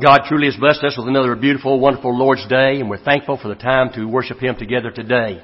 God 0.00 0.20
truly 0.28 0.46
has 0.46 0.54
blessed 0.54 0.84
us 0.84 0.96
with 0.96 1.08
another 1.08 1.34
beautiful, 1.34 1.80
wonderful 1.80 2.16
Lord's 2.16 2.46
Day, 2.46 2.78
and 2.78 2.88
we're 2.88 3.02
thankful 3.02 3.36
for 3.36 3.48
the 3.48 3.56
time 3.56 3.90
to 3.94 4.04
worship 4.04 4.38
Him 4.38 4.54
together 4.54 4.92
today. 4.92 5.42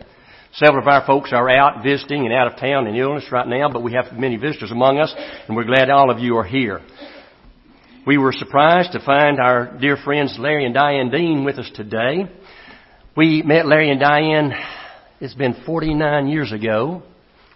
Several 0.53 0.81
of 0.81 0.87
our 0.87 1.05
folks 1.05 1.33
are 1.33 1.51
out 1.51 1.83
visiting 1.83 2.25
and 2.25 2.33
out 2.33 2.53
of 2.53 2.61
town 2.61 2.87
in 2.87 2.95
illness 2.95 3.25
right 3.33 3.49
now, 3.49 3.69
but 3.69 3.83
we 3.83 3.95
have 3.95 4.17
many 4.17 4.37
visitors 4.37 4.71
among 4.71 5.01
us, 5.01 5.13
and 5.49 5.57
we're 5.57 5.65
glad 5.65 5.91
all 5.91 6.09
of 6.09 6.21
you 6.21 6.37
are 6.37 6.45
here. 6.45 6.81
We 8.07 8.17
were 8.17 8.31
surprised 8.31 8.93
to 8.93 9.05
find 9.05 9.41
our 9.41 9.77
dear 9.81 9.97
friends 9.97 10.37
Larry 10.39 10.67
and 10.67 10.75
Diane 10.75 11.11
Dean 11.11 11.43
with 11.45 11.59
us 11.59 11.69
today. 11.75 12.31
We 13.17 13.43
met 13.43 13.67
Larry 13.67 13.91
and 13.91 13.99
Diane, 13.99 14.53
it's 15.19 15.35
been 15.35 15.65
49 15.67 16.29
years 16.29 16.53
ago, 16.53 17.03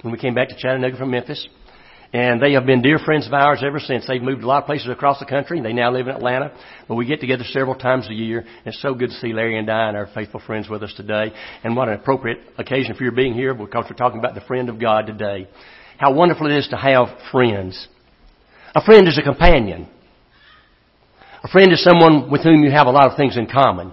when 0.03 0.13
we 0.13 0.19
came 0.19 0.35
back 0.35 0.49
to 0.49 0.57
Chattanooga 0.57 0.97
from 0.97 1.13
Memphis. 1.13 1.47
And 2.11 2.41
they 2.41 2.53
have 2.53 2.65
been 2.65 2.81
dear 2.81 2.99
friends 2.99 3.27
of 3.27 3.35
ours 3.35 3.63
ever 3.63 3.79
since. 3.79 4.07
They've 4.07 4.23
moved 4.23 4.43
a 4.43 4.47
lot 4.47 4.63
of 4.63 4.67
places 4.67 4.89
across 4.89 5.19
the 5.19 5.27
country. 5.27 5.61
They 5.61 5.75
now 5.75 5.93
live 5.93 6.09
in 6.09 6.15
Atlanta. 6.15 6.57
But 6.89 6.95
we 6.95 7.05
get 7.05 7.21
together 7.21 7.45
several 7.45 7.75
times 7.75 8.09
a 8.09 8.15
year. 8.15 8.41
And 8.41 8.67
It's 8.67 8.81
so 8.81 8.95
good 8.95 9.11
to 9.11 9.17
see 9.17 9.35
Larry 9.35 9.59
and 9.59 9.67
Diane, 9.67 9.95
our 9.95 10.09
faithful 10.15 10.41
friends, 10.41 10.71
with 10.71 10.83
us 10.83 10.95
today. 10.97 11.33
And 11.63 11.77
what 11.77 11.89
an 11.89 11.95
appropriate 11.95 12.39
occasion 12.57 12.95
for 12.95 13.03
your 13.03 13.13
being 13.13 13.35
here 13.35 13.53
because 13.53 13.85
we're 13.91 13.97
talking 13.97 14.21
about 14.21 14.35
the 14.35 14.41
friend 14.41 14.71
of 14.71 14.81
God 14.81 15.07
today. 15.07 15.49
How 15.99 16.15
wonderful 16.15 16.51
it 16.51 16.57
is 16.57 16.69
to 16.69 16.77
have 16.77 17.09
friends. 17.31 17.89
A 18.75 18.83
friend 18.83 19.07
is 19.07 19.19
a 19.19 19.23
companion. 19.23 19.87
A 21.45 21.49
friend 21.49 21.73
is 21.73 21.85
someone 21.85 22.31
with 22.31 22.43
whom 22.43 22.63
you 22.65 22.71
have 22.71 22.87
a 22.87 22.91
lot 22.91 23.11
of 23.11 23.19
things 23.19 23.37
in 23.37 23.47
common. 23.47 23.93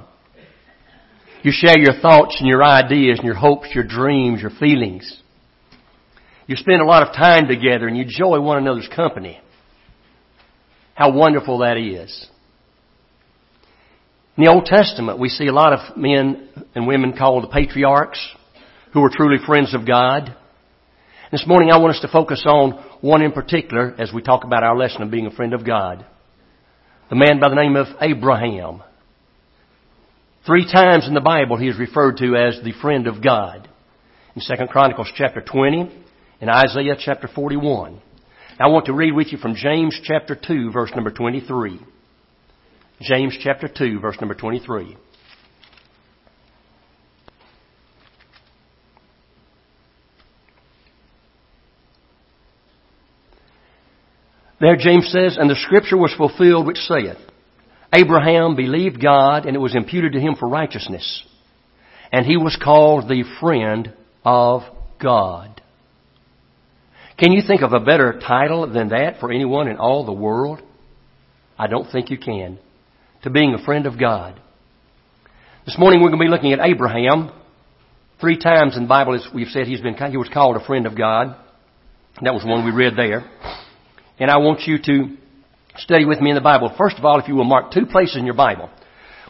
You 1.44 1.52
share 1.52 1.78
your 1.78 2.00
thoughts 2.02 2.38
and 2.40 2.48
your 2.48 2.64
ideas 2.64 3.20
and 3.20 3.26
your 3.26 3.36
hopes, 3.36 3.68
your 3.76 3.84
dreams, 3.84 4.42
your 4.42 4.52
feelings. 4.52 5.22
You 6.48 6.56
spend 6.56 6.82
a 6.82 6.86
lot 6.86 7.08
of 7.08 7.16
time 7.16 7.48
together 7.48 7.88
and 7.88 7.98
you 7.98 8.04
enjoy 8.04 8.40
one 8.40 8.58
another's 8.58 8.90
company. 8.96 9.40
How 10.94 11.12
wonderful 11.12 11.60
that 11.60 11.78
is. 11.78 12.28
In 14.38 14.44
the 14.44 14.52
Old 14.52 14.66
Testament, 14.66 15.20
we 15.20 15.30
see 15.30 15.48
a 15.48 15.54
lot 15.54 15.74
of 15.74 15.98
men 15.98 16.50
and 16.76 16.88
women 16.88 17.18
called 17.18 17.44
the 17.44 17.48
patriarchs 17.48 18.20
who 18.94 19.02
were 19.02 19.10
truly 19.10 19.44
friends 19.46 19.74
of 19.74 19.88
God. 19.88 20.36
This 21.32 21.46
morning 21.48 21.72
I 21.72 21.78
want 21.78 21.96
us 21.96 22.02
to 22.02 22.08
focus 22.08 22.44
on 22.46 22.72
one 23.02 23.22
in 23.22 23.32
particular 23.32 23.96
as 23.98 24.14
we 24.14 24.22
talk 24.22 24.44
about 24.44 24.64
our 24.64 24.78
lesson 24.78 25.02
of 25.02 25.12
being 25.12 25.26
a 25.26 25.32
friend 25.32 25.54
of 25.54 25.66
God. 25.66 26.06
The 27.10 27.16
man 27.16 27.40
by 27.40 27.50
the 27.50 27.56
name 27.56 27.76
of 27.76 27.88
Abraham. 28.02 28.84
Three 30.46 30.72
times 30.72 31.08
in 31.08 31.14
the 31.14 31.22
Bible 31.22 31.58
he 31.58 31.68
is 31.68 31.80
referred 31.80 32.18
to 32.18 32.36
as 32.36 32.60
the 32.64 32.74
friend 32.82 33.08
of 33.08 33.24
God. 33.24 33.68
In 34.36 34.42
2 34.42 34.68
Chronicles 34.68 35.12
chapter 35.16 35.42
20, 35.42 36.05
in 36.46 36.50
Isaiah 36.50 36.96
chapter 36.96 37.28
41. 37.28 38.00
I 38.60 38.68
want 38.68 38.86
to 38.86 38.94
read 38.94 39.16
with 39.16 39.32
you 39.32 39.40
from 39.40 39.56
James 39.56 40.00
chapter 40.04 40.36
2 40.36 40.72
verse 40.72 40.92
number 40.94 41.10
23. 41.10 41.80
James 43.02 43.36
chapter 43.42 43.68
2 43.68 44.00
verse 44.00 44.16
number 44.22 44.36
23. 44.36 44.96
There 54.62 54.76
James 54.76 55.08
says, 55.12 55.38
And 55.40 55.50
the 55.50 55.56
scripture 55.56 55.98
was 55.98 56.14
fulfilled 56.16 56.68
which 56.68 56.78
saith, 56.78 57.18
Abraham 57.92 58.56
believed 58.56 59.02
God 59.02 59.48
and 59.48 59.56
it 59.56 59.60
was 59.60 59.76
imputed 59.76 60.14
to 60.14 60.20
him 60.20 60.36
for 60.36 60.48
righteousness. 60.48 61.24
And 62.12 62.24
he 62.24 62.38
was 62.38 62.56
called 62.56 63.10
the 63.10 63.24
friend 63.42 63.92
of 64.24 64.62
God. 65.02 65.55
Can 67.18 67.32
you 67.32 67.42
think 67.48 67.62
of 67.62 67.72
a 67.72 67.80
better 67.80 68.20
title 68.20 68.70
than 68.72 68.90
that 68.90 69.20
for 69.20 69.32
anyone 69.32 69.70
in 69.70 69.78
all 69.78 70.06
the 70.06 70.12
world? 70.12 70.62
I 71.58 71.68
don't 71.68 71.90
think 71.90 72.10
you 72.10 72.18
can. 72.18 72.60
To 73.24 73.30
being 73.30 73.54
a 73.54 73.64
friend 73.64 73.86
of 73.86 73.98
God. 73.98 74.40
This 75.66 75.78
morning 75.80 76.02
we're 76.02 76.10
going 76.10 76.20
to 76.20 76.26
be 76.26 76.30
looking 76.30 76.52
at 76.52 76.60
Abraham. 76.60 77.32
Three 78.20 78.38
times 78.38 78.76
in 78.76 78.84
the 78.84 78.90
Bible 78.90 79.18
we've 79.34 79.48
said 79.48 79.66
he's 79.66 79.82
been, 79.82 79.96
he 79.96 80.18
was 80.18 80.30
called 80.34 80.58
a 80.58 80.66
friend 80.66 80.86
of 80.86 80.98
God. 80.98 81.38
That 82.22 82.34
was 82.34 82.44
one 82.46 82.66
we 82.66 82.72
read 82.72 82.94
there. 82.98 83.30
And 84.20 84.30
I 84.30 84.38
want 84.38 84.62
you 84.68 84.78
to 84.84 85.18
study 85.78 86.06
with 86.06 86.20
me 86.20 86.32
in 86.32 86.36
the 86.36 86.42
Bible. 86.42 86.74
First 86.78 86.98
of 86.98 87.06
all, 87.06 87.20
if 87.20 87.28
you 87.28 87.36
will 87.36 87.46
mark 87.46 87.72
two 87.72 87.86
places 87.86 88.18
in 88.18 88.26
your 88.26 88.36
Bible. 88.36 88.70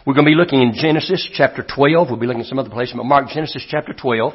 We're 0.05 0.13
going 0.13 0.25
to 0.25 0.31
be 0.31 0.35
looking 0.35 0.61
in 0.61 0.73
Genesis 0.73 1.27
chapter 1.33 1.63
12. 1.63 2.09
We'll 2.09 2.19
be 2.19 2.27
looking 2.27 2.41
at 2.41 2.47
some 2.47 2.59
other 2.59 2.69
places, 2.69 2.95
but 2.95 3.05
mark 3.05 3.29
Genesis 3.29 3.65
chapter 3.69 3.93
12. 3.93 4.33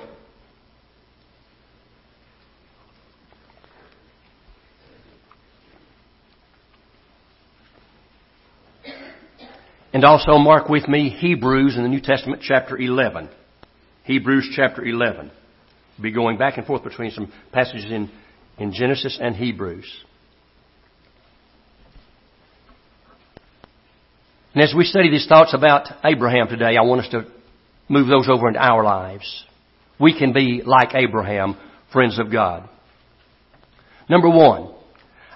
And 10.00 10.06
also 10.06 10.38
mark 10.38 10.70
with 10.70 10.88
me 10.88 11.10
Hebrews 11.10 11.76
in 11.76 11.82
the 11.82 11.88
New 11.90 12.00
Testament 12.00 12.40
chapter 12.42 12.74
11. 12.78 13.28
Hebrews 14.04 14.50
chapter 14.56 14.82
11. 14.82 15.30
We'll 15.98 16.02
be 16.02 16.10
going 16.10 16.38
back 16.38 16.56
and 16.56 16.66
forth 16.66 16.82
between 16.82 17.10
some 17.10 17.30
passages 17.52 17.84
in, 17.84 18.10
in 18.56 18.72
Genesis 18.72 19.18
and 19.20 19.36
Hebrews. 19.36 19.84
And 24.54 24.64
as 24.64 24.72
we 24.74 24.84
study 24.84 25.10
these 25.10 25.26
thoughts 25.26 25.52
about 25.52 25.88
Abraham 26.02 26.48
today, 26.48 26.78
I 26.78 26.82
want 26.82 27.02
us 27.02 27.10
to 27.10 27.26
move 27.90 28.08
those 28.08 28.26
over 28.26 28.48
into 28.48 28.58
our 28.58 28.82
lives. 28.82 29.44
We 30.00 30.18
can 30.18 30.32
be 30.32 30.62
like 30.64 30.94
Abraham, 30.94 31.58
friends 31.92 32.18
of 32.18 32.32
God. 32.32 32.66
Number 34.08 34.30
one, 34.30 34.72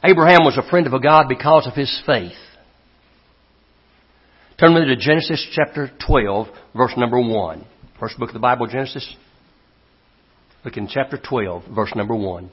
Abraham 0.03 0.43
was 0.43 0.57
a 0.57 0.67
friend 0.71 0.87
of 0.87 1.03
God 1.03 1.27
because 1.29 1.67
of 1.67 1.75
his 1.75 2.03
faith. 2.07 2.33
Turn 4.59 4.73
with 4.73 4.85
me 4.85 4.95
to 4.95 4.97
Genesis 4.97 5.45
chapter 5.53 5.91
12, 6.07 6.47
verse 6.77 6.93
number 6.97 7.19
1. 7.19 7.67
First 7.99 8.19
book 8.19 8.29
of 8.29 8.35
the 8.35 8.39
Bible, 8.39 8.69
Genesis. 8.69 9.17
Look 10.65 10.77
in 10.77 10.87
chapter 10.87 11.19
12, 11.19 11.65
verse 11.75 11.93
number 11.97 12.15
1. 12.15 12.51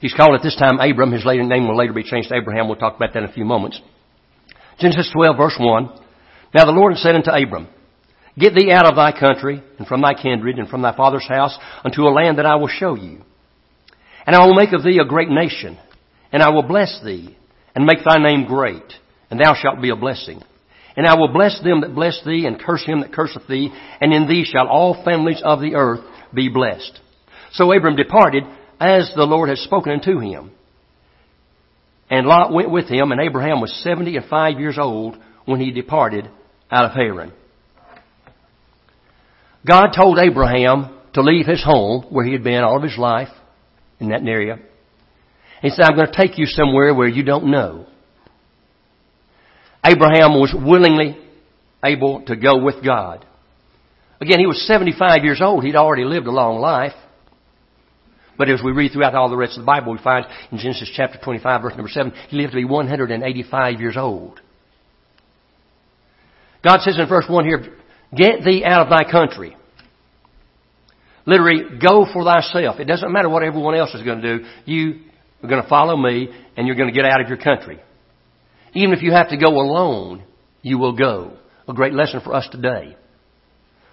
He's 0.00 0.12
called 0.12 0.34
at 0.34 0.42
this 0.42 0.56
time 0.56 0.80
Abram. 0.80 1.12
His 1.12 1.24
later 1.24 1.44
name 1.44 1.68
will 1.68 1.78
later 1.78 1.92
be 1.92 2.02
changed 2.02 2.30
to 2.30 2.34
Abraham. 2.34 2.66
We'll 2.66 2.76
talk 2.76 2.96
about 2.96 3.14
that 3.14 3.22
in 3.22 3.30
a 3.30 3.32
few 3.32 3.44
moments. 3.44 3.80
Genesis 4.80 5.10
12, 5.14 5.36
verse 5.36 5.56
1. 5.58 5.84
Now 6.52 6.64
the 6.64 6.72
Lord 6.72 6.96
said 6.96 7.14
unto 7.14 7.30
Abram, 7.30 7.68
Get 8.36 8.54
thee 8.54 8.72
out 8.72 8.86
of 8.86 8.96
thy 8.96 9.18
country, 9.18 9.62
and 9.78 9.86
from 9.86 10.02
thy 10.02 10.14
kindred, 10.14 10.58
and 10.58 10.68
from 10.68 10.82
thy 10.82 10.94
father's 10.94 11.26
house, 11.28 11.56
unto 11.84 12.02
a 12.02 12.10
land 12.10 12.38
that 12.38 12.46
I 12.46 12.56
will 12.56 12.68
show 12.68 12.96
you. 12.96 13.22
And 14.26 14.34
I 14.34 14.46
will 14.46 14.54
make 14.54 14.72
of 14.72 14.82
thee 14.82 14.98
a 14.98 15.08
great 15.08 15.28
nation, 15.28 15.78
and 16.32 16.42
I 16.42 16.50
will 16.50 16.62
bless 16.62 17.00
thee, 17.04 17.36
and 17.74 17.84
make 17.84 17.98
thy 18.04 18.18
name 18.18 18.46
great, 18.46 18.92
and 19.30 19.38
thou 19.38 19.54
shalt 19.54 19.82
be 19.82 19.90
a 19.90 19.96
blessing. 19.96 20.42
And 20.96 21.06
I 21.06 21.16
will 21.16 21.32
bless 21.32 21.60
them 21.62 21.80
that 21.80 21.94
bless 21.94 22.22
thee, 22.24 22.46
and 22.46 22.60
curse 22.60 22.84
him 22.84 23.00
that 23.00 23.12
curseth 23.12 23.46
thee, 23.48 23.72
and 24.00 24.12
in 24.12 24.28
thee 24.28 24.44
shall 24.44 24.68
all 24.68 25.04
families 25.04 25.42
of 25.44 25.60
the 25.60 25.74
earth 25.74 26.00
be 26.32 26.48
blessed. 26.48 27.00
So 27.52 27.72
Abram 27.72 27.96
departed 27.96 28.44
as 28.80 29.12
the 29.14 29.24
Lord 29.24 29.48
had 29.48 29.58
spoken 29.58 29.92
unto 29.92 30.18
him. 30.20 30.52
And 32.10 32.26
Lot 32.26 32.52
went 32.52 32.70
with 32.70 32.88
him, 32.88 33.12
and 33.12 33.20
Abraham 33.20 33.60
was 33.60 33.82
seventy 33.82 34.16
and 34.16 34.26
five 34.26 34.58
years 34.58 34.78
old 34.78 35.16
when 35.44 35.60
he 35.60 35.70
departed 35.70 36.28
out 36.70 36.84
of 36.84 36.92
Haran. 36.92 37.32
God 39.66 39.92
told 39.96 40.18
Abraham 40.18 40.98
to 41.14 41.22
leave 41.22 41.46
his 41.46 41.62
home 41.64 42.06
where 42.10 42.24
he 42.24 42.32
had 42.32 42.44
been 42.44 42.62
all 42.62 42.76
of 42.76 42.82
his 42.82 42.98
life 42.98 43.28
in 44.04 44.10
that 44.10 44.28
area. 44.28 44.58
He 45.62 45.70
said, 45.70 45.84
I'm 45.84 45.96
going 45.96 46.10
to 46.10 46.16
take 46.16 46.38
you 46.38 46.46
somewhere 46.46 46.94
where 46.94 47.08
you 47.08 47.22
don't 47.22 47.50
know. 47.50 47.86
Abraham 49.84 50.32
was 50.40 50.54
willingly 50.54 51.18
able 51.84 52.22
to 52.26 52.36
go 52.36 52.62
with 52.62 52.84
God. 52.84 53.24
Again, 54.20 54.38
he 54.38 54.46
was 54.46 54.66
75 54.66 55.24
years 55.24 55.40
old. 55.42 55.64
He'd 55.64 55.76
already 55.76 56.04
lived 56.04 56.26
a 56.26 56.30
long 56.30 56.58
life. 56.60 56.94
But 58.36 58.48
as 58.48 58.60
we 58.64 58.72
read 58.72 58.92
throughout 58.92 59.14
all 59.14 59.28
the 59.28 59.36
rest 59.36 59.58
of 59.58 59.62
the 59.62 59.66
Bible, 59.66 59.92
we 59.92 59.98
find 60.02 60.26
in 60.50 60.58
Genesis 60.58 60.90
chapter 60.94 61.18
25, 61.22 61.62
verse 61.62 61.74
number 61.76 61.90
7, 61.90 62.12
he 62.28 62.36
lived 62.36 62.52
to 62.52 62.56
be 62.56 62.64
185 62.64 63.80
years 63.80 63.96
old. 63.96 64.40
God 66.62 66.80
says 66.80 66.98
in 66.98 67.06
verse 67.08 67.26
1 67.28 67.44
here, 67.44 67.76
Get 68.16 68.44
thee 68.44 68.64
out 68.64 68.86
of 68.86 68.90
thy 68.90 69.10
country. 69.10 69.56
Literally, 71.26 71.78
go 71.80 72.06
for 72.12 72.22
thyself. 72.24 72.78
It 72.80 72.84
doesn't 72.84 73.12
matter 73.12 73.28
what 73.28 73.42
everyone 73.42 73.74
else 73.74 73.94
is 73.94 74.02
going 74.02 74.20
to 74.20 74.38
do. 74.38 74.44
You 74.66 75.00
are 75.42 75.48
going 75.48 75.62
to 75.62 75.68
follow 75.68 75.96
me 75.96 76.28
and 76.56 76.66
you're 76.66 76.76
going 76.76 76.92
to 76.92 76.94
get 76.94 77.06
out 77.06 77.20
of 77.20 77.28
your 77.28 77.38
country. 77.38 77.80
Even 78.74 78.92
if 78.92 79.02
you 79.02 79.12
have 79.12 79.30
to 79.30 79.36
go 79.36 79.48
alone, 79.48 80.22
you 80.62 80.78
will 80.78 80.96
go. 80.96 81.36
A 81.66 81.72
great 81.72 81.94
lesson 81.94 82.20
for 82.22 82.34
us 82.34 82.46
today. 82.50 82.96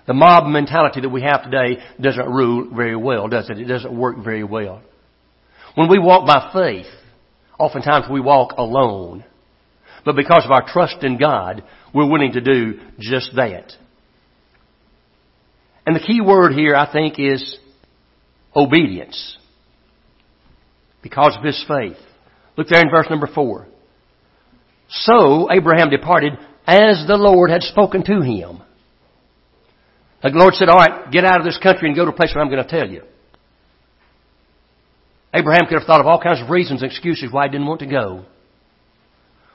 The 0.08 0.14
mob 0.14 0.48
mentality 0.48 1.02
that 1.02 1.10
we 1.10 1.22
have 1.22 1.44
today 1.44 1.82
doesn't 2.02 2.28
rule 2.28 2.70
very 2.76 2.96
well, 2.96 3.28
does 3.28 3.50
it? 3.50 3.60
It 3.60 3.66
doesn't 3.66 3.98
work 3.98 4.18
very 4.24 4.44
well. 4.44 4.82
When 5.76 5.90
we 5.90 6.00
walk 6.00 6.28
by 6.28 6.52
faith, 6.52 6.92
oftentimes 7.58 8.08
we 8.12 8.20
walk 8.20 8.54
alone. 8.58 9.24
But 10.04 10.16
because 10.16 10.44
of 10.44 10.52
our 10.52 10.68
trust 10.68 11.04
in 11.04 11.18
God, 11.18 11.64
we're 11.94 12.10
willing 12.10 12.34
to 12.34 12.42
do 12.42 12.80
just 13.00 13.36
that. 13.36 13.72
And 15.86 15.96
the 15.96 16.00
key 16.00 16.22
word 16.22 16.54
here, 16.54 16.76
I 16.76 16.92
think, 16.92 17.16
is 17.18 17.58
obedience. 18.56 19.38
Because 21.02 21.36
of 21.38 21.44
his 21.44 21.64
faith. 21.68 21.98
Look 22.58 22.68
there 22.68 22.82
in 22.82 22.92
verse 22.92 23.08
number 23.10 23.28
four. 23.28 23.68
So 24.90 25.50
Abraham 25.52 25.90
departed 25.90 26.34
as 26.68 27.06
the 27.08 27.18
Lord 27.18 27.50
had 27.50 27.64
spoken 27.64 28.04
to 28.06 28.22
him. 28.22 28.62
The 30.22 30.30
Lord 30.30 30.54
said, 30.54 30.70
alright, 30.70 31.12
get 31.12 31.26
out 31.26 31.40
of 31.40 31.46
this 31.46 31.58
country 31.58 31.88
and 31.88 31.96
go 31.96 32.06
to 32.06 32.12
a 32.12 32.16
place 32.16 32.32
where 32.36 32.44
I'm 32.44 32.52
going 32.52 32.64
to 32.64 32.70
tell 32.70 32.88
you. 32.88 33.04
Abraham 35.34 35.66
could 35.68 35.80
have 35.80 35.88
thought 35.88 36.02
of 36.02 36.08
all 36.08 36.22
kinds 36.22 36.42
of 36.42 36.50
reasons 36.50 36.84
and 36.84 36.92
excuses 36.92 37.32
why 37.32 37.46
he 37.46 37.52
didn't 37.52 37.68
want 37.68 37.80
to 37.80 37.88
go. 37.88 38.26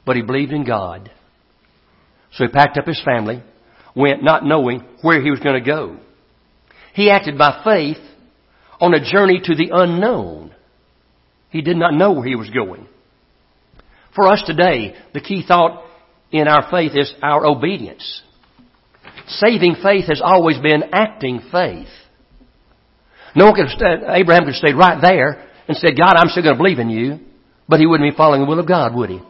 But 0.04 0.16
he 0.16 0.22
believed 0.22 0.52
in 0.52 0.64
God. 0.64 1.10
So 2.32 2.44
he 2.44 2.48
packed 2.48 2.78
up 2.78 2.86
his 2.86 3.00
family, 3.04 3.42
went 3.94 4.24
not 4.24 4.44
knowing 4.44 4.84
where 5.02 5.22
he 5.22 5.30
was 5.30 5.40
going 5.40 5.62
to 5.62 5.66
go. 5.66 5.98
He 6.96 7.10
acted 7.10 7.36
by 7.36 7.60
faith 7.62 7.98
on 8.80 8.94
a 8.94 9.04
journey 9.04 9.38
to 9.44 9.54
the 9.54 9.68
unknown. 9.70 10.54
He 11.50 11.60
did 11.60 11.76
not 11.76 11.92
know 11.92 12.12
where 12.12 12.26
he 12.26 12.36
was 12.36 12.48
going. 12.48 12.88
For 14.14 14.26
us 14.26 14.42
today, 14.46 14.96
the 15.12 15.20
key 15.20 15.44
thought 15.46 15.84
in 16.32 16.48
our 16.48 16.70
faith 16.70 16.92
is 16.94 17.12
our 17.22 17.44
obedience. 17.44 18.22
Saving 19.28 19.76
faith 19.82 20.06
has 20.06 20.22
always 20.24 20.58
been 20.58 20.84
acting 20.90 21.42
faith. 21.52 21.88
No 23.34 23.44
one 23.44 23.54
could 23.56 23.68
have 23.68 24.02
Abraham 24.08 24.44
could 24.44 24.54
have 24.54 24.64
stayed 24.64 24.74
right 24.74 24.98
there 24.98 25.46
and 25.68 25.76
said, 25.76 25.98
God, 25.98 26.14
I'm 26.16 26.30
still 26.30 26.44
going 26.44 26.56
to 26.56 26.62
believe 26.62 26.78
in 26.78 26.88
you, 26.88 27.18
but 27.68 27.78
he 27.78 27.84
wouldn't 27.84 28.10
be 28.10 28.16
following 28.16 28.40
the 28.40 28.46
will 28.46 28.58
of 28.58 28.66
God, 28.66 28.94
would 28.94 29.10
he? 29.10 29.20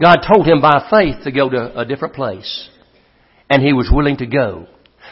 God 0.00 0.18
told 0.32 0.46
him 0.46 0.60
by 0.60 0.86
faith 0.88 1.24
to 1.24 1.32
go 1.32 1.50
to 1.50 1.80
a 1.80 1.84
different 1.84 2.14
place, 2.14 2.68
and 3.50 3.60
he 3.60 3.72
was 3.72 3.90
willing 3.92 4.18
to 4.18 4.26
go. 4.26 4.68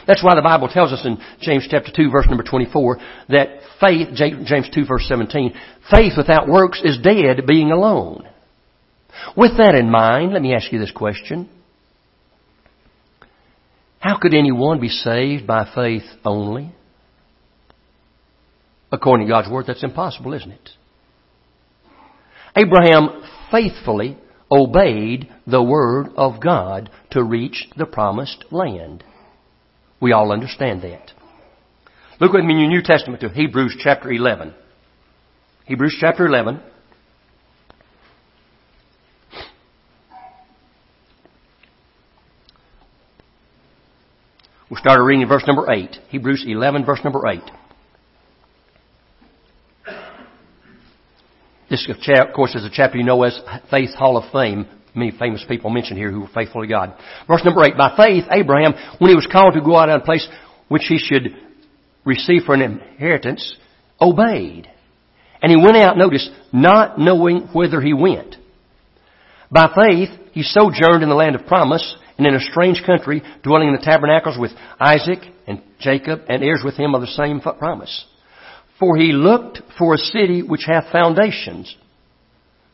That's 0.07 0.23
why 0.23 0.35
the 0.35 0.41
Bible 0.41 0.69
tells 0.69 0.93
us 0.93 1.05
in 1.05 1.17
James 1.41 1.67
chapter 1.69 1.91
2 1.93 2.09
verse 2.09 2.25
number 2.27 2.43
24 2.43 2.97
that 3.29 3.59
faith, 3.81 4.09
James 4.13 4.69
2 4.73 4.85
verse 4.85 5.05
17, 5.07 5.53
faith 5.91 6.13
without 6.15 6.47
works 6.47 6.81
is 6.83 6.97
dead 7.03 7.45
being 7.45 7.71
alone. 7.71 8.27
With 9.35 9.57
that 9.57 9.75
in 9.75 9.91
mind, 9.91 10.33
let 10.33 10.41
me 10.41 10.53
ask 10.53 10.71
you 10.71 10.79
this 10.79 10.91
question. 10.91 11.49
How 13.99 14.17
could 14.17 14.33
anyone 14.33 14.79
be 14.79 14.89
saved 14.89 15.45
by 15.45 15.69
faith 15.75 16.03
only? 16.23 16.73
According 18.91 19.27
to 19.27 19.31
God's 19.31 19.49
Word, 19.49 19.65
that's 19.67 19.83
impossible, 19.83 20.33
isn't 20.33 20.51
it? 20.51 20.69
Abraham 22.55 23.23
faithfully 23.51 24.17
obeyed 24.49 25.29
the 25.45 25.61
Word 25.61 26.07
of 26.15 26.41
God 26.41 26.89
to 27.11 27.23
reach 27.23 27.67
the 27.75 27.85
promised 27.85 28.45
land. 28.51 29.03
We 29.99 30.11
all 30.11 30.31
understand 30.31 30.83
that. 30.83 31.11
Look 32.19 32.33
with 32.33 32.45
me 32.45 32.53
in 32.53 32.59
your 32.59 32.69
New 32.69 32.81
Testament 32.83 33.21
to 33.21 33.29
Hebrews 33.29 33.77
chapter 33.79 34.11
11. 34.11 34.53
Hebrews 35.65 35.97
chapter 35.99 36.25
11. 36.25 36.61
We'll 44.69 44.79
start 44.79 44.99
reading 45.01 45.21
in 45.21 45.27
verse 45.27 45.43
number 45.47 45.71
8. 45.71 45.95
Hebrews 46.09 46.43
11 46.47 46.85
verse 46.85 46.99
number 47.03 47.25
8. 47.27 47.41
This, 51.69 51.87
of 51.89 52.33
course, 52.33 52.55
is 52.55 52.63
a 52.63 52.69
chapter 52.71 52.97
you 52.97 53.03
know 53.03 53.23
as 53.23 53.39
Faith 53.69 53.93
Hall 53.95 54.17
of 54.17 54.31
Fame. 54.31 54.67
Many 54.97 55.11
famous 55.11 55.45
people 55.47 55.69
mentioned 55.69 55.99
here 55.99 56.11
who 56.11 56.21
were 56.21 56.29
faithful 56.33 56.61
to 56.61 56.67
God. 56.67 56.95
Verse 57.27 57.45
number 57.45 57.63
8. 57.63 57.77
By 57.77 57.95
faith, 57.95 58.23
Abraham, 58.31 58.73
when 58.97 59.09
he 59.09 59.15
was 59.15 59.29
called 59.31 59.53
to 59.53 59.61
go 59.61 59.75
out 59.75 59.89
on 59.89 60.01
a 60.01 60.03
place 60.03 60.27
which 60.69 60.85
he 60.87 60.97
should 60.97 61.35
receive 62.03 62.43
for 62.45 62.55
an 62.55 62.63
inheritance, 62.63 63.55
obeyed. 64.01 64.67
And 65.39 65.51
he 65.51 65.63
went 65.63 65.77
out, 65.77 65.97
notice, 65.97 66.27
not 66.51 66.97
knowing 66.97 67.41
whither 67.53 67.79
he 67.79 67.93
went. 67.93 68.37
By 69.51 69.71
faith, 69.75 70.09
he 70.31 70.41
sojourned 70.41 71.03
in 71.03 71.09
the 71.09 71.15
land 71.15 71.35
of 71.35 71.45
promise, 71.45 71.95
and 72.17 72.25
in 72.25 72.33
a 72.33 72.39
strange 72.39 72.81
country, 72.83 73.21
dwelling 73.43 73.67
in 73.67 73.75
the 73.75 73.85
tabernacles 73.85 74.37
with 74.39 74.51
Isaac 74.79 75.19
and 75.45 75.61
Jacob, 75.79 76.21
and 76.27 76.43
heirs 76.43 76.63
with 76.65 76.75
him 76.75 76.95
of 76.95 77.01
the 77.01 77.07
same 77.07 77.39
promise. 77.39 78.05
For 78.79 78.97
he 78.97 79.11
looked 79.11 79.61
for 79.77 79.93
a 79.93 79.99
city 79.99 80.41
which 80.41 80.65
hath 80.65 80.91
foundations, 80.91 81.75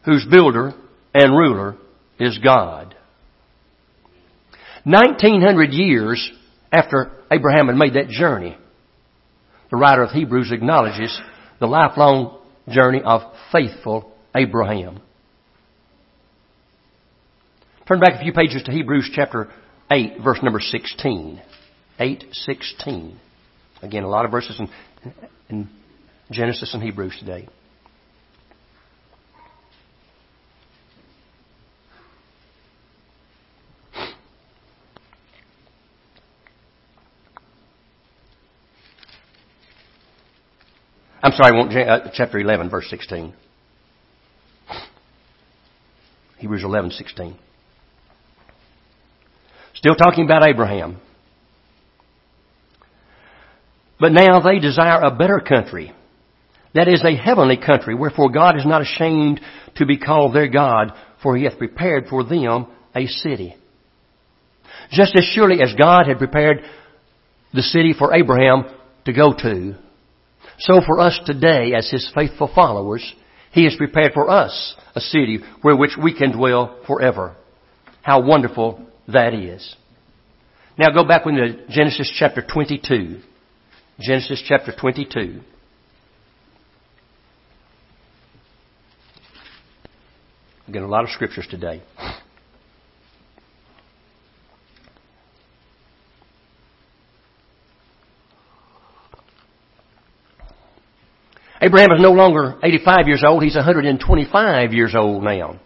whose 0.05 0.25
builder 0.25 0.73
and 1.13 1.37
ruler 1.37 1.75
is 2.19 2.37
God. 2.39 2.95
1900 4.85 5.71
years 5.71 6.31
after 6.71 7.11
Abraham 7.31 7.67
had 7.67 7.75
made 7.75 7.93
that 7.93 8.09
journey, 8.09 8.57
the 9.71 9.77
writer 9.77 10.03
of 10.03 10.11
Hebrews 10.11 10.51
acknowledges 10.51 11.19
the 11.59 11.67
lifelong 11.67 12.39
journey 12.69 13.01
of 13.03 13.21
faithful 13.51 14.11
Abraham. 14.35 15.01
Turn 17.87 17.99
back 17.99 18.19
a 18.19 18.23
few 18.23 18.33
pages 18.33 18.63
to 18.63 18.71
Hebrews 18.71 19.11
chapter 19.13 19.49
8, 19.91 20.21
verse 20.23 20.39
number 20.41 20.59
16. 20.59 21.41
8, 21.99 22.25
16. 22.31 23.19
Again, 23.81 24.03
a 24.03 24.09
lot 24.09 24.25
of 24.25 24.31
verses 24.31 24.59
in, 24.59 24.69
in 25.49 25.69
Genesis 26.31 26.73
and 26.73 26.81
Hebrews 26.81 27.15
today. 27.19 27.47
I'm 41.23 41.31
sorry, 41.31 41.85
uh, 41.87 42.09
chapter 42.13 42.37
11, 42.37 42.69
verse 42.69 42.85
16. 42.89 43.33
Hebrews 46.39 46.63
11, 46.65 46.91
16. 46.91 47.37
Still 49.75 49.95
talking 49.95 50.25
about 50.25 50.45
Abraham. 50.45 50.99
But 54.01 54.11
now 54.11 54.41
they 54.41 54.59
desire 54.59 54.99
a 55.01 55.15
better 55.15 55.39
country. 55.39 55.93
That 56.75 56.89
is 56.89 57.01
a 57.05 57.15
heavenly 57.15 57.55
country, 57.55 57.95
wherefore 57.95 58.29
God 58.29 58.57
is 58.57 58.65
not 58.65 58.81
ashamed 58.81 59.39
to 59.75 59.85
be 59.85 59.97
called 59.97 60.35
their 60.35 60.49
God, 60.49 60.91
for 61.21 61.37
he 61.37 61.45
hath 61.45 61.57
prepared 61.57 62.07
for 62.09 62.25
them 62.25 62.67
a 62.93 63.05
city. 63.05 63.55
Just 64.91 65.15
as 65.15 65.23
surely 65.23 65.61
as 65.61 65.73
God 65.81 66.05
had 66.05 66.17
prepared 66.17 66.57
the 67.53 67.61
city 67.61 67.93
for 67.97 68.13
Abraham 68.13 68.65
to 69.05 69.13
go 69.13 69.31
to, 69.31 69.75
so 70.59 70.81
for 70.85 70.99
us 70.99 71.19
today, 71.25 71.73
as 71.73 71.89
his 71.89 72.09
faithful 72.13 72.49
followers, 72.53 73.13
he 73.51 73.63
has 73.65 73.75
prepared 73.75 74.13
for 74.13 74.29
us 74.29 74.75
a 74.95 74.99
city 75.01 75.39
where 75.61 75.75
which 75.75 75.97
we 76.01 76.17
can 76.17 76.31
dwell 76.31 76.79
forever. 76.87 77.35
How 78.01 78.21
wonderful 78.21 78.85
that 79.07 79.33
is. 79.33 79.75
Now 80.77 80.89
go 80.91 81.07
back 81.07 81.25
into 81.25 81.65
Genesis 81.69 82.11
chapter 82.17 82.41
22. 82.41 83.21
Genesis 83.99 84.43
chapter 84.47 84.73
22. 84.77 85.41
Again, 90.67 90.83
a 90.83 90.87
lot 90.87 91.03
of 91.03 91.09
scriptures 91.11 91.47
today. 91.49 91.83
Abraham 101.63 101.91
is 101.93 102.01
no 102.01 102.11
longer 102.11 102.55
85 102.61 103.07
years 103.07 103.23
old, 103.25 103.41
he's 103.41 103.55
125 103.55 104.73
years 104.73 104.93
old 104.95 105.23
now. 105.23 105.61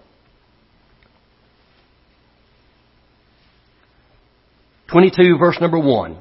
22 4.92 5.38
verse 5.39 5.58
number 5.60 5.80
1. 5.80 6.18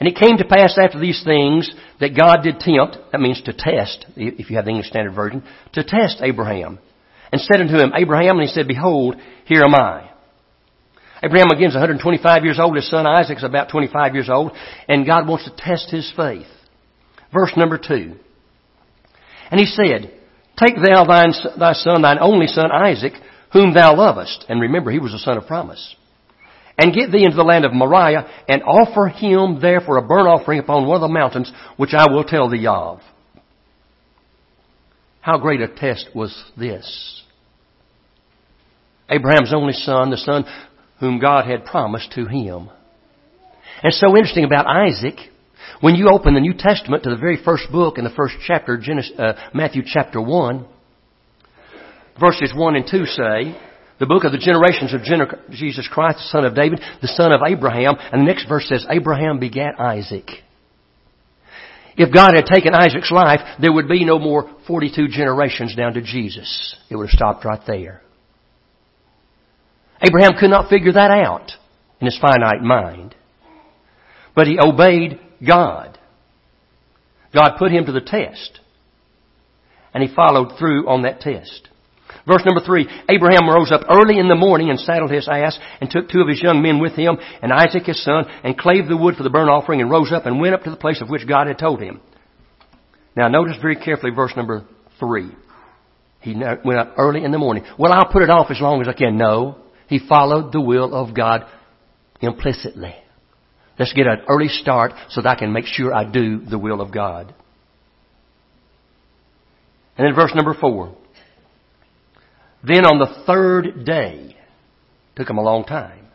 And 0.00 0.08
it 0.08 0.16
came 0.16 0.36
to 0.36 0.44
pass 0.44 0.76
after 0.82 0.98
these 0.98 1.22
things 1.24 1.72
that 2.00 2.16
God 2.16 2.42
did 2.42 2.58
tempt, 2.58 2.98
that 3.12 3.20
means 3.20 3.40
to 3.42 3.52
test, 3.52 4.04
if 4.16 4.50
you 4.50 4.56
have 4.56 4.64
the 4.64 4.72
English 4.72 4.88
Standard 4.88 5.14
Version, 5.14 5.44
to 5.74 5.84
test 5.84 6.20
Abraham. 6.20 6.80
And 7.30 7.40
said 7.40 7.60
unto 7.60 7.76
him, 7.76 7.92
Abraham, 7.94 8.40
and 8.40 8.48
he 8.48 8.52
said, 8.52 8.66
Behold, 8.66 9.14
here 9.46 9.62
am 9.62 9.76
I. 9.76 10.10
Abraham 11.22 11.50
again 11.52 11.68
is 11.68 11.74
125 11.74 12.44
years 12.44 12.58
old, 12.58 12.74
his 12.74 12.90
son 12.90 13.06
Isaac 13.06 13.38
is 13.38 13.44
about 13.44 13.70
25 13.70 14.14
years 14.14 14.28
old, 14.28 14.52
and 14.88 15.06
God 15.06 15.28
wants 15.28 15.44
to 15.44 15.54
test 15.56 15.88
his 15.88 16.12
faith. 16.16 16.48
Verse 17.32 17.52
number 17.56 17.78
2. 17.78 18.16
And 19.52 19.60
he 19.60 19.66
said, 19.66 20.12
Take 20.58 20.74
thou 20.76 21.04
thine, 21.04 21.32
thy 21.58 21.74
son, 21.74 22.02
thine 22.02 22.18
only 22.18 22.48
son 22.48 22.72
Isaac, 22.72 23.12
whom 23.52 23.72
thou 23.72 23.94
lovest. 23.94 24.46
And 24.48 24.60
remember, 24.60 24.90
he 24.90 24.98
was 24.98 25.14
a 25.14 25.18
son 25.18 25.38
of 25.38 25.46
promise 25.46 25.94
and 26.78 26.94
get 26.94 27.12
thee 27.12 27.24
into 27.24 27.36
the 27.36 27.42
land 27.42 27.64
of 27.64 27.72
Moriah, 27.72 28.28
and 28.48 28.62
offer 28.62 29.06
him 29.08 29.60
there 29.60 29.80
for 29.80 29.98
a 29.98 30.02
burnt 30.02 30.26
offering 30.26 30.58
upon 30.58 30.86
one 30.86 30.96
of 30.96 31.02
the 31.02 31.08
mountains, 31.14 31.52
which 31.76 31.92
I 31.92 32.10
will 32.10 32.24
tell 32.24 32.48
thee 32.48 32.66
of. 32.66 33.00
How 35.20 35.38
great 35.38 35.60
a 35.60 35.68
test 35.68 36.08
was 36.14 36.34
this? 36.56 37.22
Abraham's 39.08 39.52
only 39.54 39.74
son, 39.74 40.10
the 40.10 40.16
son 40.16 40.44
whom 40.98 41.20
God 41.20 41.46
had 41.46 41.66
promised 41.66 42.12
to 42.12 42.26
him. 42.26 42.70
And 43.82 43.92
so 43.92 44.16
interesting 44.16 44.44
about 44.44 44.66
Isaac, 44.66 45.16
When 45.80 45.94
you 45.94 46.08
open 46.08 46.34
the 46.34 46.40
New 46.40 46.54
Testament 46.54 47.02
to 47.04 47.10
the 47.10 47.16
very 47.16 47.42
first 47.42 47.70
book 47.72 47.98
in 47.98 48.04
the 48.04 48.10
first 48.10 48.34
chapter, 48.46 48.76
Genesis, 48.76 49.12
uh, 49.18 49.32
Matthew 49.54 49.82
chapter 49.84 50.20
1, 50.20 50.66
verses 52.20 52.52
1 52.54 52.76
and 52.76 52.86
2 52.88 53.06
say, 53.06 53.58
the 53.98 54.06
book 54.06 54.24
of 54.24 54.32
the 54.32 54.38
generations 54.38 54.92
of 54.94 55.02
Jesus 55.52 55.88
Christ, 55.88 56.18
the 56.18 56.24
son 56.24 56.44
of 56.44 56.56
David, 56.56 56.80
the 57.00 57.08
son 57.08 57.32
of 57.32 57.40
Abraham, 57.46 57.94
and 57.98 58.22
the 58.22 58.26
next 58.26 58.48
verse 58.48 58.66
says, 58.68 58.84
Abraham 58.90 59.38
begat 59.38 59.78
Isaac. 59.78 60.28
If 61.96 62.12
God 62.12 62.34
had 62.34 62.46
taken 62.46 62.74
Isaac's 62.74 63.10
life, 63.10 63.40
there 63.60 63.72
would 63.72 63.86
be 63.88 64.04
no 64.04 64.18
more 64.18 64.50
42 64.66 65.08
generations 65.08 65.76
down 65.76 65.94
to 65.94 66.02
Jesus. 66.02 66.76
It 66.90 66.96
would 66.96 67.10
have 67.10 67.16
stopped 67.16 67.44
right 67.44 67.60
there. 67.66 68.02
Abraham 70.00 70.32
could 70.38 70.50
not 70.50 70.68
figure 70.68 70.92
that 70.92 71.10
out 71.10 71.52
in 72.00 72.06
his 72.06 72.18
finite 72.18 72.62
mind. 72.62 73.14
But 74.34 74.46
he 74.46 74.58
obeyed 74.58 75.20
God. 75.46 75.98
God 77.34 77.56
put 77.58 77.72
him 77.72 77.86
to 77.86 77.92
the 77.92 78.00
test. 78.00 78.60
And 79.94 80.02
he 80.02 80.14
followed 80.14 80.58
through 80.58 80.88
on 80.88 81.02
that 81.02 81.20
test. 81.20 81.68
Verse 82.26 82.42
number 82.44 82.64
three, 82.64 82.86
Abraham 83.08 83.48
rose 83.48 83.72
up 83.72 83.82
early 83.90 84.18
in 84.18 84.28
the 84.28 84.34
morning 84.34 84.70
and 84.70 84.78
saddled 84.78 85.10
his 85.10 85.28
ass 85.28 85.58
and 85.80 85.90
took 85.90 86.08
two 86.08 86.20
of 86.20 86.28
his 86.28 86.42
young 86.42 86.62
men 86.62 86.78
with 86.78 86.92
him 86.92 87.16
and 87.42 87.52
Isaac 87.52 87.84
his 87.84 88.02
son 88.04 88.24
and 88.44 88.56
clave 88.56 88.86
the 88.86 88.96
wood 88.96 89.16
for 89.16 89.22
the 89.22 89.30
burnt 89.30 89.50
offering 89.50 89.80
and 89.80 89.90
rose 89.90 90.12
up 90.12 90.26
and 90.26 90.40
went 90.40 90.54
up 90.54 90.62
to 90.64 90.70
the 90.70 90.76
place 90.76 91.00
of 91.00 91.08
which 91.08 91.26
God 91.26 91.46
had 91.46 91.58
told 91.58 91.80
him. 91.80 92.00
Now 93.16 93.28
notice 93.28 93.56
very 93.60 93.76
carefully 93.76 94.12
verse 94.12 94.32
number 94.36 94.64
three. 95.00 95.30
He 96.20 96.34
went 96.34 96.78
up 96.78 96.94
early 96.96 97.24
in 97.24 97.32
the 97.32 97.38
morning. 97.38 97.64
Well, 97.76 97.92
I'll 97.92 98.12
put 98.12 98.22
it 98.22 98.30
off 98.30 98.50
as 98.50 98.60
long 98.60 98.80
as 98.80 98.88
I 98.88 98.92
can. 98.92 99.16
No. 99.16 99.56
He 99.88 99.98
followed 99.98 100.52
the 100.52 100.60
will 100.60 100.94
of 100.94 101.14
God 101.14 101.44
implicitly. 102.20 102.94
Let's 103.82 103.94
get 103.94 104.06
an 104.06 104.22
early 104.28 104.46
start 104.46 104.92
so 105.08 105.22
that 105.22 105.28
I 105.28 105.34
can 105.34 105.52
make 105.52 105.64
sure 105.64 105.92
I 105.92 106.08
do 106.08 106.38
the 106.38 106.56
will 106.56 106.80
of 106.80 106.94
God. 106.94 107.34
And 109.98 110.06
then 110.06 110.14
verse 110.14 110.30
number 110.36 110.54
four. 110.54 110.96
Then 112.62 112.86
on 112.86 113.00
the 113.00 113.24
third 113.26 113.84
day, 113.84 114.36
took 115.16 115.28
him 115.28 115.36
a 115.36 115.42
long 115.42 115.64
time, 115.64 116.06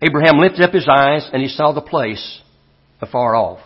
Abraham 0.00 0.38
lifted 0.38 0.62
up 0.62 0.72
his 0.72 0.88
eyes 0.88 1.28
and 1.30 1.42
he 1.42 1.48
saw 1.48 1.72
the 1.72 1.82
place 1.82 2.40
afar 3.02 3.36
off. 3.36 3.60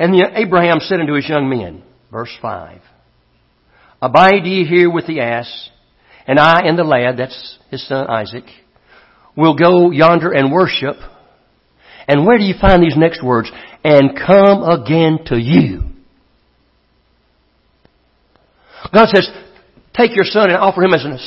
And 0.00 0.16
Abraham 0.34 0.80
said 0.80 0.98
unto 0.98 1.14
his 1.14 1.28
young 1.28 1.48
men, 1.48 1.84
verse 2.10 2.36
5, 2.42 2.80
Abide 4.02 4.46
ye 4.46 4.64
here 4.64 4.90
with 4.90 5.06
the 5.06 5.20
ass, 5.20 5.70
and 6.26 6.40
I 6.40 6.62
and 6.64 6.76
the 6.76 6.82
lad, 6.82 7.18
that's 7.18 7.56
his 7.70 7.86
son 7.86 8.08
Isaac, 8.08 8.46
will 9.36 9.56
go 9.56 9.90
yonder 9.90 10.32
and 10.32 10.52
worship. 10.52 10.96
And 12.08 12.26
where 12.26 12.38
do 12.38 12.44
you 12.44 12.54
find 12.60 12.82
these 12.82 12.96
next 12.96 13.22
words? 13.22 13.50
And 13.84 14.16
come 14.16 14.62
again 14.62 15.20
to 15.26 15.36
you. 15.36 15.82
God 18.92 19.08
says, 19.08 19.28
take 19.94 20.14
your 20.14 20.24
son 20.24 20.50
and 20.50 20.58
offer 20.58 20.82
him 20.82 20.92
as 20.92 21.04
an 21.04 21.18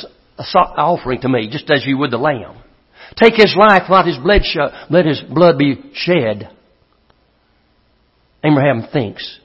offering 0.76 1.20
to 1.22 1.28
me, 1.28 1.48
just 1.50 1.70
as 1.70 1.84
you 1.86 1.98
would 1.98 2.10
the 2.10 2.18
lamb. 2.18 2.62
Take 3.16 3.34
his 3.34 3.56
life, 3.56 3.84
let 3.88 4.06
his 4.06 4.18
blood, 4.18 4.42
let 4.90 5.06
his 5.06 5.20
blood 5.22 5.58
be 5.58 5.90
shed. 5.94 6.50
Abraham 8.44 8.88
thinks, 8.92 9.40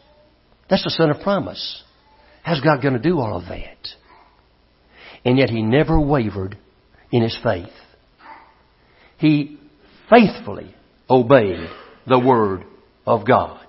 that's 0.70 0.84
the 0.84 0.90
son 0.90 1.10
of 1.10 1.22
promise. 1.22 1.84
How's 2.44 2.62
God 2.62 2.82
going 2.82 2.94
to 2.94 3.00
do 3.00 3.20
all 3.20 3.38
of 3.38 3.48
that? 3.50 3.88
And 5.24 5.38
yet 5.38 5.50
he 5.50 5.62
never 5.62 6.00
wavered 6.00 6.58
in 7.12 7.24
his 7.24 7.38
faith. 7.42 7.70
He 9.22 9.60
faithfully 10.10 10.74
obeyed 11.08 11.70
the 12.08 12.18
Word 12.18 12.64
of 13.06 13.26
God. 13.26 13.68